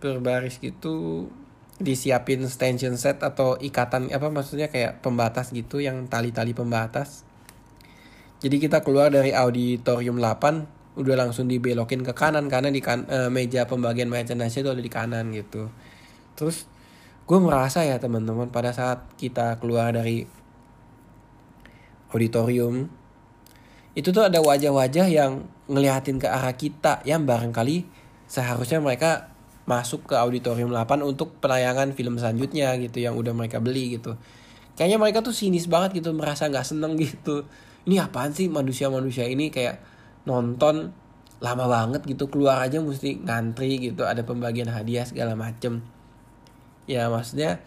Berbaris 0.00 0.56
gitu 0.60 1.28
disiapin 1.76 2.48
stanchion 2.48 2.96
set 2.96 3.20
atau 3.20 3.60
ikatan 3.60 4.08
apa 4.08 4.32
maksudnya 4.32 4.72
kayak 4.72 5.04
pembatas 5.04 5.52
gitu 5.52 5.84
yang 5.84 6.08
tali-tali 6.08 6.56
pembatas. 6.56 7.28
Jadi 8.40 8.56
kita 8.60 8.80
keluar 8.80 9.12
dari 9.12 9.36
auditorium 9.36 10.16
8 10.16 10.75
udah 10.96 11.14
langsung 11.14 11.46
dibelokin 11.46 12.00
ke 12.00 12.16
kanan 12.16 12.48
karena 12.48 12.72
di 12.72 12.80
kan, 12.80 13.04
uh, 13.06 13.28
meja 13.28 13.68
pembagian 13.68 14.08
merchandise 14.08 14.56
itu 14.56 14.72
ada 14.72 14.80
di 14.80 14.88
kanan 14.88 15.28
gitu. 15.36 15.68
Terus 16.36 16.64
gue 17.28 17.38
merasa 17.38 17.84
ya 17.84 18.00
teman-teman 18.00 18.48
pada 18.48 18.72
saat 18.72 19.04
kita 19.20 19.60
keluar 19.60 19.92
dari 19.92 20.24
auditorium 22.14 22.88
itu 23.96 24.12
tuh 24.12 24.24
ada 24.24 24.40
wajah-wajah 24.40 25.06
yang 25.08 25.48
ngeliatin 25.66 26.20
ke 26.20 26.28
arah 26.28 26.52
kita 26.54 27.00
yang 27.08 27.24
barangkali 27.24 27.88
seharusnya 28.28 28.78
mereka 28.78 29.32
masuk 29.66 30.06
ke 30.06 30.14
auditorium 30.14 30.70
8 30.70 31.02
untuk 31.02 31.42
penayangan 31.42 31.90
film 31.92 32.16
selanjutnya 32.16 32.76
gitu 32.78 33.02
yang 33.02 33.18
udah 33.18 33.34
mereka 33.34 33.58
beli 33.58 33.98
gitu. 33.98 34.14
Kayaknya 34.78 34.98
mereka 35.00 35.18
tuh 35.26 35.34
sinis 35.34 35.66
banget 35.66 35.98
gitu 35.98 36.14
merasa 36.14 36.46
nggak 36.46 36.62
seneng 36.62 36.94
gitu. 37.02 37.48
Ini 37.88 38.06
apaan 38.06 38.30
sih 38.30 38.46
manusia-manusia 38.46 39.26
ini? 39.26 39.50
Kayak 39.50 39.82
nonton 40.26 40.92
lama 41.38 41.64
banget 41.68 42.02
gitu 42.08 42.26
keluar 42.32 42.64
aja 42.64 42.80
mesti 42.80 43.20
ngantri 43.20 43.78
gitu 43.78 44.02
ada 44.02 44.24
pembagian 44.26 44.68
hadiah 44.68 45.06
segala 45.06 45.38
macem. 45.38 45.80
Ya 46.90 47.06
maksudnya 47.08 47.62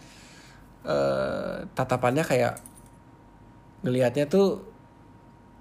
eh, 0.84 1.66
tatapannya 1.72 2.24
kayak 2.24 2.60
ngelihatnya 3.80 4.28
tuh 4.28 4.60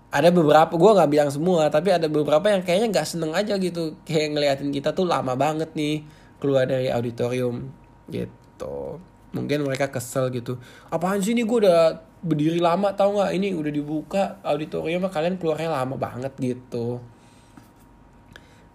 ada 0.10 0.34
beberapa 0.34 0.74
gue 0.74 0.92
nggak 0.98 1.12
bilang 1.14 1.30
semua 1.30 1.70
tapi 1.70 1.94
ada 1.94 2.10
beberapa 2.10 2.42
yang 2.50 2.66
kayaknya 2.66 2.88
nggak 2.98 3.08
seneng 3.08 3.32
aja 3.38 3.56
gitu 3.62 3.94
kayak 4.10 4.34
ngeliatin 4.34 4.74
kita 4.74 4.90
tuh 4.92 5.06
lama 5.06 5.38
banget 5.38 5.70
nih 5.78 6.02
keluar 6.42 6.66
dari 6.66 6.90
auditorium 6.90 7.70
gitu. 8.10 9.00
Mungkin 9.30 9.62
mereka 9.62 9.94
kesel 9.94 10.34
gitu 10.34 10.58
apaan 10.90 11.22
sih 11.22 11.38
ini 11.38 11.46
gue 11.46 11.58
udah 11.62 12.09
berdiri 12.20 12.60
lama 12.60 12.92
tau 12.96 13.16
nggak? 13.16 13.32
Ini 13.36 13.48
udah 13.56 13.72
dibuka 13.72 14.24
auditorium 14.44 15.08
kalian 15.08 15.40
keluarnya 15.40 15.70
lama 15.72 15.96
banget 15.96 16.34
gitu. 16.40 17.00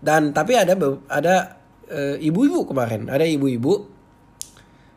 Dan 0.05 0.37
tapi 0.37 0.57
ada 0.57 0.77
ada 1.09 1.57
e, 1.89 2.21
ibu-ibu 2.21 2.69
kemarin. 2.69 3.09
Ada 3.09 3.25
ibu-ibu 3.25 3.95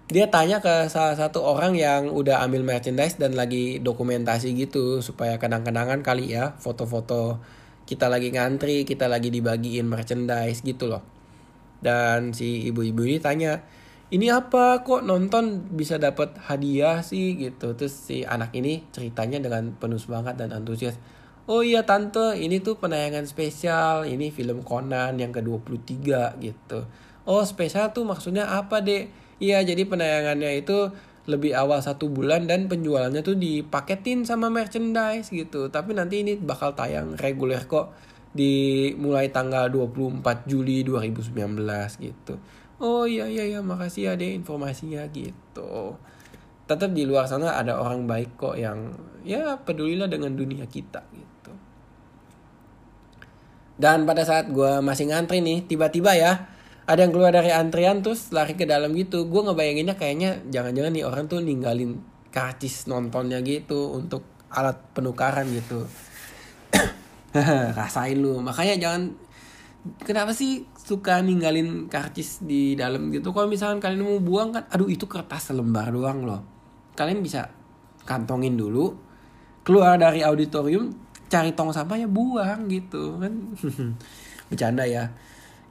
dia 0.07 0.31
tanya 0.31 0.63
ke 0.63 0.87
salah 0.87 1.19
satu 1.19 1.43
orang 1.43 1.75
yang 1.75 2.07
udah 2.15 2.39
ambil 2.47 2.63
merchandise 2.63 3.19
dan 3.19 3.35
lagi 3.35 3.83
dokumentasi 3.83 4.55
gitu 4.55 5.03
supaya 5.03 5.35
kenang-kenangan 5.35 5.99
kali 5.99 6.31
ya 6.31 6.55
foto-foto 6.63 7.43
kita 7.83 8.07
lagi 8.07 8.31
ngantri 8.31 8.87
kita 8.87 9.11
lagi 9.11 9.27
dibagiin 9.27 9.87
merchandise 9.87 10.63
gitu 10.63 10.87
loh. 10.87 11.03
Dan 11.83 12.31
si 12.31 12.67
ibu-ibu 12.71 13.03
ini 13.03 13.19
tanya 13.19 13.63
ini 14.07 14.31
apa? 14.31 14.87
Kok 14.87 15.03
nonton 15.03 15.67
bisa 15.75 15.99
dapat 15.99 16.35
hadiah 16.47 17.03
sih? 17.03 17.35
Gitu. 17.35 17.75
Terus 17.75 17.93
si 17.93 18.23
anak 18.23 18.55
ini 18.55 18.87
ceritanya 18.95 19.43
dengan 19.43 19.75
penuh 19.75 19.99
semangat 19.99 20.39
dan 20.39 20.55
antusias 20.55 20.95
oh 21.47 21.63
iya 21.63 21.87
tante 21.87 22.35
ini 22.37 22.59
tuh 22.59 22.77
penayangan 22.77 23.25
spesial. 23.25 24.03
Ini 24.05 24.29
film 24.35 24.61
Conan 24.61 25.15
yang 25.17 25.31
ke-23 25.31 25.95
gitu. 26.43 26.79
Oh 27.27 27.43
spesial 27.43 27.91
tuh 27.91 28.07
maksudnya 28.07 28.47
apa 28.55 28.79
deh 28.83 29.07
iya 29.39 29.63
jadi 29.63 29.83
penayangannya 29.83 30.63
itu 30.63 30.91
lebih 31.27 31.51
awal 31.59 31.83
satu 31.83 32.07
bulan 32.07 32.47
dan 32.47 32.71
penjualannya 32.71 33.19
tuh 33.19 33.35
dipaketin 33.35 34.23
sama 34.23 34.47
merchandise 34.47 35.31
gitu. 35.31 35.67
Tapi 35.71 35.91
nanti 35.95 36.23
ini 36.23 36.39
bakal 36.39 36.75
tayang 36.75 37.15
reguler 37.19 37.63
kok 37.67 37.95
di 38.31 38.91
mulai 38.99 39.31
tanggal 39.31 39.71
24 39.71 40.45
Juli 40.45 40.83
2019 40.83 41.33
gitu 42.03 42.35
oh 42.81 43.03
iya 43.05 43.25
iya 43.27 43.43
iya. 43.45 43.59
Makasih 43.63 44.11
ya 44.11 44.13
deh 44.13 44.33
informasinya. 44.37 45.05
Gitu. 45.09 45.71
Tetap 46.67 46.91
di 46.91 47.03
luar 47.07 47.25
sana 47.29 47.55
ada 47.55 47.79
orang 47.79 48.03
baik 48.05 48.35
kok 48.35 48.55
yang 48.59 48.91
ya 49.23 49.59
pedulilah 49.59 50.07
dengan 50.11 50.35
dunia 50.35 50.67
kita 50.67 51.03
gitu. 51.15 51.51
Dan 53.77 54.09
pada 54.09 54.25
saat 54.25 54.49
gue 54.49 54.81
masih 54.81 55.13
ngantri 55.13 55.39
nih 55.39 55.69
tiba-tiba 55.69 56.17
ya 56.17 56.49
ada 56.87 57.03
yang 57.03 57.11
keluar 57.11 57.35
dari 57.35 57.51
antrian 57.51 57.99
terus 57.99 58.31
lari 58.31 58.55
ke 58.55 58.63
dalam 58.63 58.95
gitu. 58.95 59.27
Gue 59.27 59.43
ngebayanginnya 59.43 59.95
kayaknya 59.99 60.43
jangan-jangan 60.47 60.91
nih 60.95 61.05
orang 61.05 61.27
tuh 61.27 61.43
ninggalin 61.43 61.99
karcis 62.31 62.87
nontonnya 62.87 63.43
gitu 63.43 63.95
untuk 63.95 64.23
alat 64.51 64.79
penukaran 64.95 65.47
gitu. 65.51 65.87
Rasain 67.77 68.17
lu. 68.17 68.39
Makanya 68.39 68.79
jangan 68.79 69.26
kenapa 70.03 70.35
sih 70.35 70.67
suka 70.75 71.21
ninggalin 71.23 71.87
karcis 71.87 72.43
di 72.43 72.75
dalam 72.75 73.09
gitu? 73.13 73.31
Kalau 73.31 73.47
misalkan 73.47 73.79
kalian 73.79 74.03
mau 74.03 74.19
buang 74.19 74.49
kan 74.55 74.63
aduh 74.71 74.89
itu 74.89 75.05
kertas 75.07 75.51
selembar 75.51 75.91
doang 75.91 76.27
loh. 76.27 76.41
Kalian 76.97 77.21
bisa 77.21 77.51
kantongin 78.07 78.55
dulu 78.55 78.95
keluar 79.67 79.99
dari 79.99 80.23
auditorium 80.23 80.95
cari 81.27 81.51
tong 81.51 81.75
sampah 81.75 81.99
ya 81.99 82.07
buang 82.07 82.71
gitu 82.71 83.19
kan? 83.19 83.33
Bercanda 84.49 84.87
ya 84.87 85.11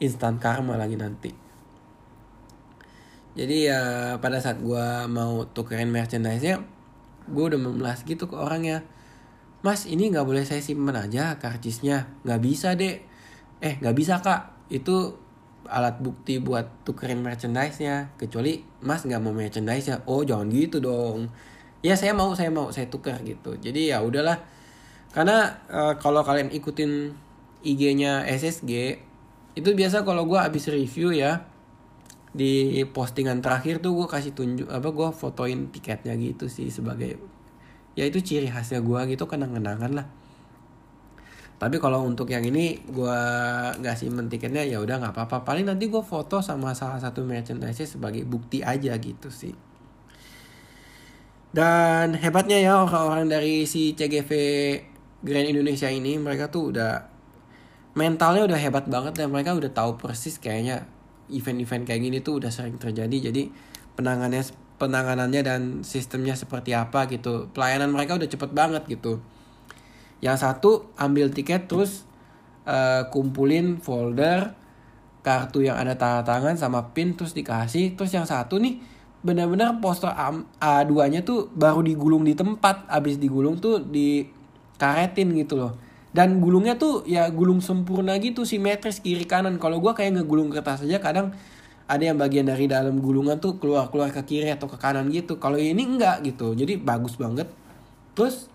instan 0.01 0.37
karma 0.37 0.77
lagi 0.77 0.97
nanti. 1.01 1.33
Jadi 3.37 3.69
ya 3.69 4.17
pada 4.17 4.41
saat 4.41 4.61
gue 4.65 4.87
mau 5.13 5.45
tukerin 5.53 5.93
merchandise 5.93 6.41
nya 6.41 6.57
gue 7.27 7.45
udah 7.45 7.61
memelas 7.61 8.05
gitu 8.05 8.29
ke 8.29 8.37
orangnya. 8.37 8.85
Mas 9.65 9.89
ini 9.89 10.13
nggak 10.13 10.25
boleh 10.25 10.45
saya 10.45 10.63
simpen 10.63 10.97
aja 10.97 11.37
karcisnya. 11.37 12.09
Nggak 12.25 12.41
bisa 12.41 12.73
deh 12.77 13.16
eh 13.67 13.75
nggak 13.83 13.97
bisa 13.99 14.23
kak. 14.23 14.71
Itu 14.71 15.19
alat 15.67 15.99
bukti 15.99 16.39
buat 16.39 16.87
tukerin 16.87 17.19
merchandise-nya. 17.27 18.15
Kecuali 18.15 18.63
mas 18.87 19.03
nggak 19.03 19.19
mau 19.19 19.35
merchandise 19.35 19.91
ya 19.91 19.97
oh 20.07 20.23
jangan 20.23 20.47
gitu 20.55 20.79
dong. 20.79 21.27
Ya 21.83 21.99
saya 21.99 22.15
mau 22.15 22.31
saya 22.39 22.55
mau 22.55 22.71
saya 22.71 22.87
tuker 22.87 23.19
gitu. 23.27 23.59
Jadi 23.59 23.91
ya 23.91 23.99
udahlah. 24.07 24.39
Karena 25.11 25.59
uh, 25.67 25.95
kalau 25.99 26.23
kalian 26.23 26.55
ikutin 26.55 27.11
IG-nya 27.67 28.23
SSG 28.31 29.03
itu 29.57 29.71
biasa 29.73 30.05
kalau 30.05 30.29
gue 30.29 30.37
abis 30.37 30.69
review 30.69 31.17
ya 31.17 31.49
di 32.37 32.85
postingan 32.93 33.41
terakhir 33.41 33.81
tuh 33.81 33.97
gue 33.97 34.07
kasih 34.07 34.37
tunjuk 34.37 34.69
apa 34.69 34.93
gue 34.93 35.09
fotoin 35.17 35.73
tiketnya 35.73 36.13
gitu 36.21 36.53
sih 36.53 36.69
sebagai 36.69 37.17
ya 37.97 38.05
itu 38.05 38.21
ciri 38.21 38.53
khasnya 38.53 38.85
gue 38.85 39.17
gitu 39.17 39.25
kenang-kenangan 39.25 39.97
lah 39.97 40.07
tapi 41.57 41.81
kalau 41.81 42.05
untuk 42.05 42.29
yang 42.29 42.45
ini 42.45 42.85
gue 42.85 43.19
nggak 43.81 43.97
simpen 43.97 44.29
tiketnya 44.29 44.61
ya 44.61 44.77
udah 44.77 45.01
nggak 45.01 45.15
apa-apa. 45.17 45.41
Paling 45.41 45.65
nanti 45.65 45.89
gue 45.89 46.05
foto 46.05 46.45
sama 46.45 46.77
salah 46.77 47.01
satu 47.01 47.25
merchandise 47.25 47.89
sebagai 47.89 48.29
bukti 48.29 48.61
aja 48.61 48.93
gitu 49.01 49.33
sih. 49.33 49.57
Dan 51.57 52.13
hebatnya 52.13 52.61
ya 52.61 52.85
orang-orang 52.85 53.33
dari 53.33 53.65
si 53.65 53.97
CGV 53.97 54.31
Grand 55.25 55.49
Indonesia 55.49 55.89
ini 55.89 56.21
mereka 56.21 56.53
tuh 56.53 56.77
udah 56.77 57.09
mentalnya 57.97 58.45
udah 58.45 58.61
hebat 58.61 58.85
banget 58.93 59.17
dan 59.17 59.33
mereka 59.33 59.57
udah 59.57 59.73
tahu 59.73 59.97
persis 59.97 60.37
kayaknya 60.37 60.85
event-event 61.33 61.89
kayak 61.89 62.05
gini 62.05 62.19
tuh 62.21 62.37
udah 62.37 62.53
sering 62.53 62.77
terjadi. 62.77 63.33
Jadi 63.33 63.49
penanganannya 63.97 64.45
penanganannya 64.77 65.41
dan 65.41 65.61
sistemnya 65.81 66.37
seperti 66.37 66.77
apa 66.77 67.09
gitu. 67.09 67.49
Pelayanan 67.57 67.97
mereka 67.97 68.21
udah 68.21 68.29
cepet 68.29 68.53
banget 68.53 68.85
gitu 68.93 69.25
yang 70.25 70.37
satu 70.41 70.91
ambil 70.97 71.29
tiket 71.29 71.69
terus 71.69 72.09
uh, 72.65 73.09
kumpulin 73.13 73.79
folder 73.81 74.53
kartu 75.27 75.67
yang 75.67 75.75
ada 75.75 75.99
tanda 75.99 76.23
tangan 76.23 76.55
sama 76.55 76.95
pin 76.95 77.19
terus 77.19 77.35
dikasih. 77.35 77.99
Terus 77.99 78.15
yang 78.15 78.31
satu 78.31 78.63
nih 78.63 78.79
benar-benar 79.27 79.83
poster 79.83 80.15
A2-nya 80.63 81.27
tuh 81.27 81.51
baru 81.51 81.83
digulung 81.83 82.23
di 82.23 82.39
tempat, 82.39 82.87
abis 82.87 83.19
digulung 83.19 83.59
tuh 83.59 83.83
dikaretin 83.83 85.35
gitu 85.35 85.59
loh. 85.59 85.75
Dan 86.15 86.39
gulungnya 86.39 86.79
tuh 86.79 87.03
ya 87.05 87.27
gulung 87.29 87.59
sempurna 87.59 88.15
gitu 88.23 88.47
simetris 88.47 89.03
kiri 89.03 89.27
kanan. 89.27 89.59
Kalau 89.59 89.83
gua 89.83 89.99
kayak 89.99 90.23
ngegulung 90.23 90.49
kertas 90.55 90.87
aja 90.87 91.03
kadang 91.03 91.35
ada 91.91 92.03
yang 92.03 92.17
bagian 92.17 92.47
dari 92.47 92.71
dalam 92.71 93.03
gulungan 93.03 93.43
tuh 93.43 93.59
keluar 93.59 93.91
keluar 93.91 94.15
ke 94.15 94.23
kiri 94.23 94.55
atau 94.55 94.71
ke 94.71 94.79
kanan 94.79 95.11
gitu. 95.11 95.43
Kalau 95.43 95.59
ini 95.59 95.83
enggak 95.83 96.23
gitu. 96.23 96.55
Jadi 96.55 96.79
bagus 96.79 97.19
banget. 97.19 97.51
Terus 98.15 98.47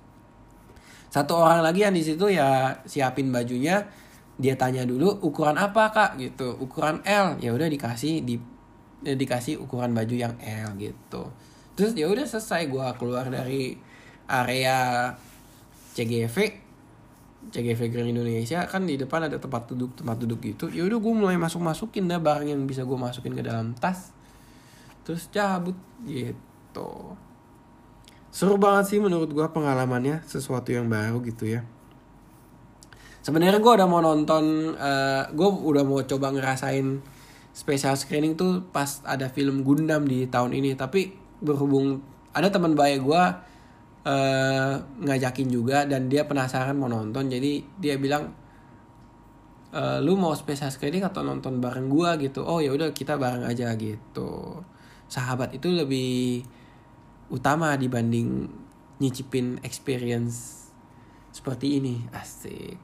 satu 1.12 1.36
orang 1.36 1.59
lagi 1.59 1.84
yang 1.84 1.91
di 1.91 1.99
situ 1.99 2.32
ya 2.32 2.72
siapin 2.88 3.36
bajunya 3.36 3.84
dia 4.39 4.55
tanya 4.55 4.88
dulu 4.88 5.12
ukuran 5.20 5.59
apa 5.59 5.91
kak? 5.91 6.12
Gitu. 6.16 6.55
Ukuran 6.55 7.03
L. 7.03 7.36
Ya 7.43 7.51
udah 7.51 7.68
dikasih 7.68 8.24
di 8.24 8.39
ya 9.03 9.14
dikasih 9.20 9.59
ukuran 9.59 9.91
baju 9.91 10.16
yang 10.16 10.39
L 10.39 10.72
gitu. 10.80 11.28
Terus 11.76 11.91
ya 11.99 12.07
udah 12.07 12.24
selesai 12.24 12.72
gue 12.72 12.88
keluar 12.95 13.28
dari 13.28 13.76
area 14.32 15.12
CGV 15.91 16.64
CGV 17.51 17.80
Grand 17.89 18.07
Indonesia 18.07 18.64
kan 18.70 18.86
di 18.86 18.95
depan 18.95 19.28
ada 19.28 19.36
tempat 19.36 19.68
duduk 19.68 19.99
tempat 19.99 20.16
duduk 20.16 20.39
gitu. 20.47 20.72
Ya 20.72 20.88
udah 20.88 20.95
gue 20.95 21.14
mulai 21.14 21.36
masuk 21.36 21.59
masukin 21.59 22.07
dah 22.07 22.22
barang 22.22 22.47
yang 22.47 22.64
bisa 22.64 22.88
gue 22.88 22.95
masukin 22.95 23.36
ke 23.36 23.43
dalam 23.43 23.76
tas. 23.76 24.16
Terus 25.03 25.28
cabut 25.28 25.76
gitu 26.07 27.20
seru 28.32 28.56
banget 28.56 28.96
sih 28.96 29.00
menurut 29.04 29.30
gue 29.30 29.48
pengalamannya 29.52 30.24
sesuatu 30.24 30.72
yang 30.72 30.88
baru 30.88 31.20
gitu 31.28 31.46
ya. 31.46 31.62
Sebenarnya 33.22 33.62
gue 33.62 33.74
udah 33.78 33.86
mau 33.86 34.02
nonton 34.02 34.74
uh, 34.74 34.82
eh, 34.82 35.24
gue 35.30 35.50
udah 35.52 35.84
mau 35.86 36.02
coba 36.02 36.34
ngerasain 36.34 37.04
special 37.52 37.94
screening 38.00 38.40
tuh 38.40 38.66
pas 38.72 39.04
ada 39.06 39.28
film 39.28 39.62
Gundam 39.62 40.08
di 40.08 40.26
tahun 40.26 40.56
ini. 40.58 40.74
Tapi 40.74 41.14
berhubung 41.44 42.02
ada 42.32 42.48
teman 42.48 42.74
baik 42.74 43.04
gue 43.04 43.24
uh, 44.08 44.74
ngajakin 45.04 45.48
juga 45.52 45.84
dan 45.86 46.08
dia 46.08 46.26
penasaran 46.26 46.80
mau 46.80 46.88
nonton 46.88 47.28
jadi 47.28 47.62
dia 47.78 48.00
bilang 48.00 48.32
e, 49.72 49.82
lu 50.04 50.20
mau 50.20 50.36
special 50.36 50.70
screening 50.70 51.08
atau 51.08 51.24
nonton 51.24 51.64
bareng 51.64 51.88
gue 51.88 52.30
gitu? 52.30 52.44
Oh 52.44 52.60
ya 52.60 52.76
udah 52.76 52.92
kita 52.92 53.16
bareng 53.16 53.48
aja 53.48 53.74
gitu. 53.80 54.62
Sahabat 55.08 55.56
itu 55.56 55.72
lebih 55.72 56.44
utama 57.32 57.74
dibanding 57.80 58.52
nyicipin 59.00 59.58
experience 59.64 60.68
seperti 61.32 61.80
ini. 61.80 62.06
Asik. 62.12 62.78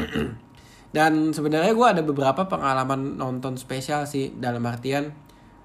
Dan 0.96 1.30
sebenarnya 1.30 1.70
gue 1.70 1.86
ada 1.86 2.02
beberapa 2.02 2.50
pengalaman 2.50 3.20
nonton 3.20 3.54
spesial 3.60 4.08
sih. 4.08 4.34
Dalam 4.34 4.66
artian 4.66 5.14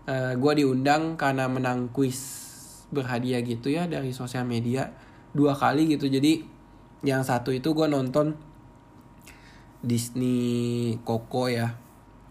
uh, 0.06 0.14
eh, 0.14 0.34
gue 0.38 0.52
diundang 0.62 1.18
karena 1.18 1.50
menang 1.50 1.90
kuis 1.90 2.54
berhadiah 2.94 3.42
gitu 3.42 3.74
ya 3.74 3.90
dari 3.90 4.14
sosial 4.14 4.46
media 4.46 4.94
dua 5.34 5.58
kali 5.58 5.90
gitu. 5.98 6.06
Jadi 6.06 6.46
yang 7.02 7.26
satu 7.26 7.50
itu 7.50 7.74
gue 7.74 7.88
nonton 7.90 8.38
Disney 9.82 10.94
Coco 11.02 11.50
ya. 11.50 11.82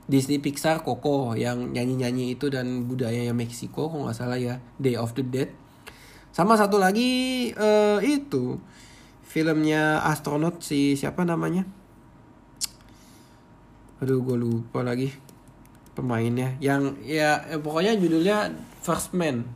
Disney 0.05 0.37
Pixar 0.37 0.85
Coco 0.85 1.33
yang 1.33 1.73
nyanyi-nyanyi 1.73 2.37
itu 2.37 2.53
dan 2.53 2.85
budaya 2.85 3.25
yang 3.25 3.41
Meksiko 3.41 3.89
kalau 3.89 4.07
nggak 4.07 4.19
salah 4.21 4.39
ya. 4.39 4.61
Day 4.79 4.95
of 4.95 5.17
the 5.17 5.25
Dead 5.25 5.64
sama 6.35 6.59
satu 6.59 6.83
lagi 6.83 7.55
uh, 7.55 8.03
itu 8.03 8.59
filmnya 9.23 10.03
astronot 10.03 10.59
si 10.59 10.99
siapa 10.99 11.23
namanya? 11.23 11.63
Aduh 14.03 14.19
gue 14.19 14.35
lupa 14.35 14.83
lagi 14.83 15.15
pemainnya. 15.95 16.59
Yang 16.59 16.99
ya, 17.07 17.39
ya 17.47 17.63
pokoknya 17.63 17.95
judulnya 17.95 18.51
First 18.83 19.15
Man. 19.15 19.47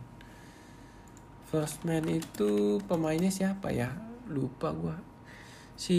First 1.51 1.83
Man 1.83 2.07
itu 2.07 2.79
pemainnya 2.87 3.35
siapa 3.35 3.75
ya? 3.75 3.91
Lupa 4.31 4.71
gue. 4.71 4.95
Si 5.75 5.99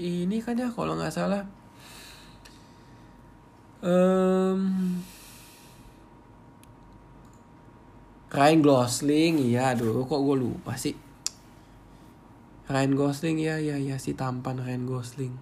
ini 0.00 0.40
kan 0.40 0.56
ya 0.56 0.72
kalau 0.72 0.96
nggak 0.96 1.12
salah. 1.12 1.44
Um, 3.84 4.96
Ryan 8.36 8.60
Gosling 8.60 9.40
iya 9.40 9.72
aduh 9.72 10.04
kok 10.04 10.20
gue 10.20 10.36
lupa 10.36 10.76
sih 10.76 10.92
Ryan 12.68 12.92
Gosling 12.92 13.40
ya 13.40 13.56
ya 13.56 13.80
ya 13.80 13.96
si 13.96 14.12
tampan 14.12 14.60
Ryan 14.60 14.84
Gosling 14.84 15.32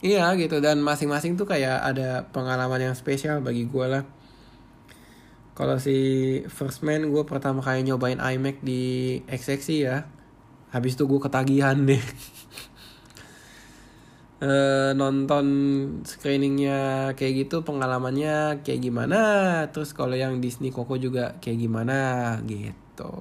Iya 0.00 0.32
gitu 0.40 0.64
dan 0.64 0.80
masing-masing 0.80 1.36
tuh 1.36 1.44
kayak 1.44 1.76
ada 1.76 2.24
pengalaman 2.32 2.80
yang 2.80 2.96
spesial 2.96 3.44
bagi 3.44 3.68
gue 3.68 3.84
lah. 3.84 4.08
Kalau 5.52 5.76
si 5.76 5.96
First 6.48 6.80
Man 6.80 7.12
gue 7.12 7.20
pertama 7.28 7.60
kali 7.60 7.84
nyobain 7.84 8.16
iMac 8.16 8.64
di 8.64 9.20
XXC 9.28 9.84
ya. 9.84 10.08
Habis 10.72 10.96
itu 10.96 11.04
gue 11.04 11.20
ketagihan 11.20 11.76
deh. 11.84 12.00
uh, 14.40 14.90
nonton 14.96 15.46
screeningnya 16.02 17.12
kayak 17.14 17.46
gitu 17.46 17.62
pengalamannya 17.62 18.64
kayak 18.66 18.80
gimana? 18.80 19.20
Terus 19.70 19.92
kalau 19.92 20.16
yang 20.16 20.40
Disney 20.40 20.72
Coco 20.74 20.96
juga 20.96 21.38
kayak 21.38 21.58
gimana? 21.60 21.98
Gitu. 22.44 23.12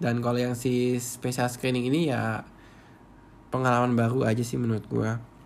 Dan 0.00 0.20
kalau 0.24 0.38
yang 0.40 0.56
si 0.58 0.98
special 0.98 1.48
screening 1.48 1.88
ini 1.88 2.10
ya 2.10 2.44
pengalaman 3.48 3.96
baru 3.96 4.28
aja 4.28 4.44
sih 4.44 4.60
menurut 4.60 4.84
gue 4.86 5.38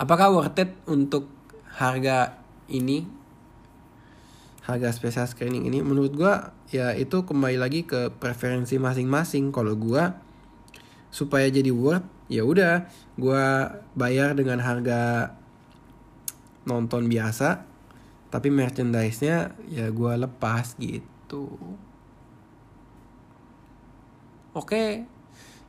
apakah 0.00 0.32
worth 0.32 0.56
it 0.56 0.72
untuk 0.88 1.28
harga 1.76 2.40
ini? 2.72 3.04
Harga 4.64 4.88
spesial 4.96 5.28
screening 5.28 5.68
ini? 5.68 5.84
Menurut 5.84 6.16
gue 6.16 6.34
ya 6.72 6.96
itu 6.96 7.20
kembali 7.28 7.60
lagi 7.60 7.84
ke 7.84 8.08
preferensi 8.16 8.80
masing-masing. 8.80 9.52
Kalau 9.52 9.76
gue 9.76 10.00
supaya 11.12 11.44
jadi 11.52 11.68
worth 11.68 12.08
ya 12.30 12.46
udah 12.46 12.86
gue 13.18 13.44
bayar 13.98 14.38
dengan 14.38 14.62
harga 14.62 15.34
nonton 16.62 17.10
biasa 17.10 17.66
tapi 18.30 18.48
merchandise-nya 18.54 19.58
ya 19.66 19.90
gue 19.90 20.12
lepas 20.14 20.78
gitu. 20.78 21.58
Oke 24.54 25.04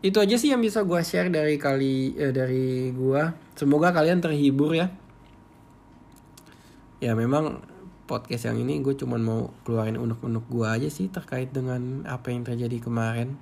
itu 0.02 0.18
aja 0.18 0.34
sih 0.34 0.50
yang 0.50 0.62
bisa 0.66 0.82
gue 0.82 0.98
share 1.06 1.30
dari 1.30 1.62
kali 1.62 2.18
eh, 2.18 2.34
dari 2.34 2.90
gue 2.90 3.22
semoga 3.54 3.94
kalian 3.94 4.22
terhibur 4.22 4.74
ya. 4.74 4.90
Ya 7.02 7.18
memang 7.18 7.62
podcast 8.06 8.50
yang 8.50 8.62
ini 8.62 8.82
gue 8.82 8.98
cuman 8.98 9.22
mau 9.22 9.42
keluarin 9.62 9.98
unek-unek 9.98 10.46
gue 10.50 10.68
aja 10.70 10.90
sih 10.90 11.10
terkait 11.10 11.54
dengan 11.54 12.06
apa 12.10 12.34
yang 12.34 12.42
terjadi 12.42 12.82
kemarin. 12.82 13.38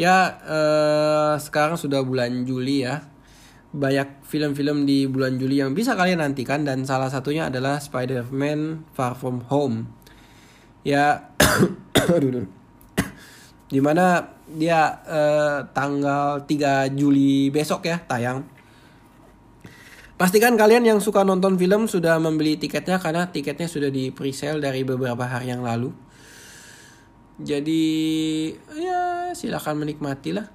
Ya 0.00 0.40
eh, 0.40 1.34
sekarang 1.36 1.76
sudah 1.76 2.00
bulan 2.00 2.48
Juli 2.48 2.88
ya. 2.88 3.04
Banyak 3.70 4.24
film-film 4.24 4.88
di 4.88 5.04
bulan 5.04 5.36
Juli 5.36 5.60
yang 5.60 5.76
bisa 5.76 5.92
kalian 5.92 6.24
nantikan 6.24 6.64
dan 6.64 6.88
salah 6.88 7.12
satunya 7.12 7.52
adalah 7.52 7.76
Spider-Man 7.76 8.88
Far 8.96 9.12
From 9.12 9.44
Home. 9.52 9.92
Ya 10.88 11.28
Di 13.70 13.80
mana 13.84 14.24
dia 14.48 15.04
eh, 15.04 15.58
tanggal 15.76 16.48
3 16.48 16.96
Juli 16.96 17.52
besok 17.52 17.86
ya 17.86 18.00
tayang 18.02 18.42
Pastikan 20.20 20.52
kalian 20.52 20.84
yang 20.84 21.00
suka 21.00 21.24
nonton 21.24 21.56
film 21.56 21.88
sudah 21.88 22.20
membeli 22.20 22.60
tiketnya 22.60 23.00
karena 23.00 23.32
tiketnya 23.32 23.64
sudah 23.64 23.88
di 23.88 24.12
pre-sale 24.12 24.60
dari 24.60 24.84
beberapa 24.84 25.24
hari 25.24 25.48
yang 25.48 25.64
lalu. 25.64 25.96
Jadi 27.40 27.82
ya 28.76 29.32
silakan 29.32 29.84
menikmati 29.84 30.36
lah. 30.36 30.48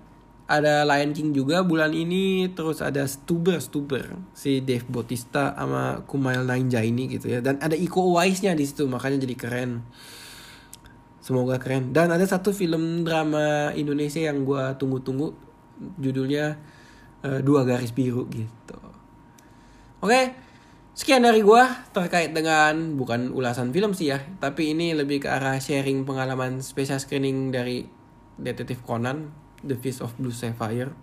Ada 0.45 0.85
Lion 0.85 1.09
King 1.09 1.33
juga 1.33 1.65
bulan 1.65 1.89
ini, 1.89 2.53
terus 2.53 2.77
ada 2.77 3.01
Stuber 3.09 3.57
Stuber 3.57 4.13
si 4.37 4.61
Dave 4.61 4.85
Bautista 4.85 5.57
sama 5.57 6.05
Kumail 6.05 6.45
Nanjiani 6.45 7.17
gitu 7.17 7.33
ya. 7.33 7.41
Dan 7.41 7.57
ada 7.57 7.73
Iko 7.73 8.13
Uwais-nya 8.13 8.53
di 8.53 8.61
situ 8.61 8.85
makanya 8.85 9.25
jadi 9.25 9.33
keren. 9.33 9.81
Semoga 11.25 11.57
keren. 11.57 11.89
Dan 11.89 12.13
ada 12.13 12.21
satu 12.29 12.53
film 12.53 13.01
drama 13.01 13.73
Indonesia 13.73 14.21
yang 14.21 14.45
gue 14.45 14.63
tunggu-tunggu 14.77 15.33
judulnya 15.97 16.61
uh, 17.25 17.41
Dua 17.41 17.65
Garis 17.65 17.89
Biru 17.89 18.29
gitu. 18.29 18.77
Oke, 20.05 20.44
sekian 20.95 21.27
dari 21.27 21.43
gue 21.43 21.63
terkait 21.91 22.31
dengan 22.31 22.95
bukan 22.95 23.35
ulasan 23.35 23.75
film 23.75 23.91
sih 23.91 24.15
ya, 24.15 24.23
tapi 24.39 24.71
ini 24.71 24.95
lebih 24.95 25.27
ke 25.27 25.29
arah 25.29 25.59
sharing 25.59 26.07
pengalaman 26.07 26.63
special 26.63 26.97
screening 26.97 27.51
dari 27.51 27.83
Detektif 28.39 28.79
Conan, 28.83 29.31
The 29.59 29.75
Fist 29.75 29.99
of 29.99 30.15
Blue 30.15 30.31
Sapphire. 30.31 30.95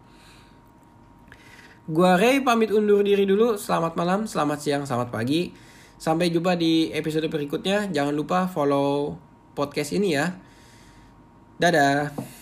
Gua 1.82 2.14
Ray 2.14 2.38
pamit 2.40 2.70
undur 2.70 3.02
diri 3.02 3.26
dulu. 3.26 3.58
Selamat 3.58 3.98
malam, 3.98 4.30
selamat 4.30 4.58
siang, 4.62 4.82
selamat 4.86 5.10
pagi. 5.10 5.50
Sampai 5.98 6.30
jumpa 6.30 6.54
di 6.54 6.94
episode 6.94 7.26
berikutnya. 7.26 7.90
Jangan 7.90 8.14
lupa 8.14 8.46
follow 8.46 9.18
podcast 9.58 9.90
ini 9.90 10.14
ya. 10.14 10.30
Dadah. 11.58 12.41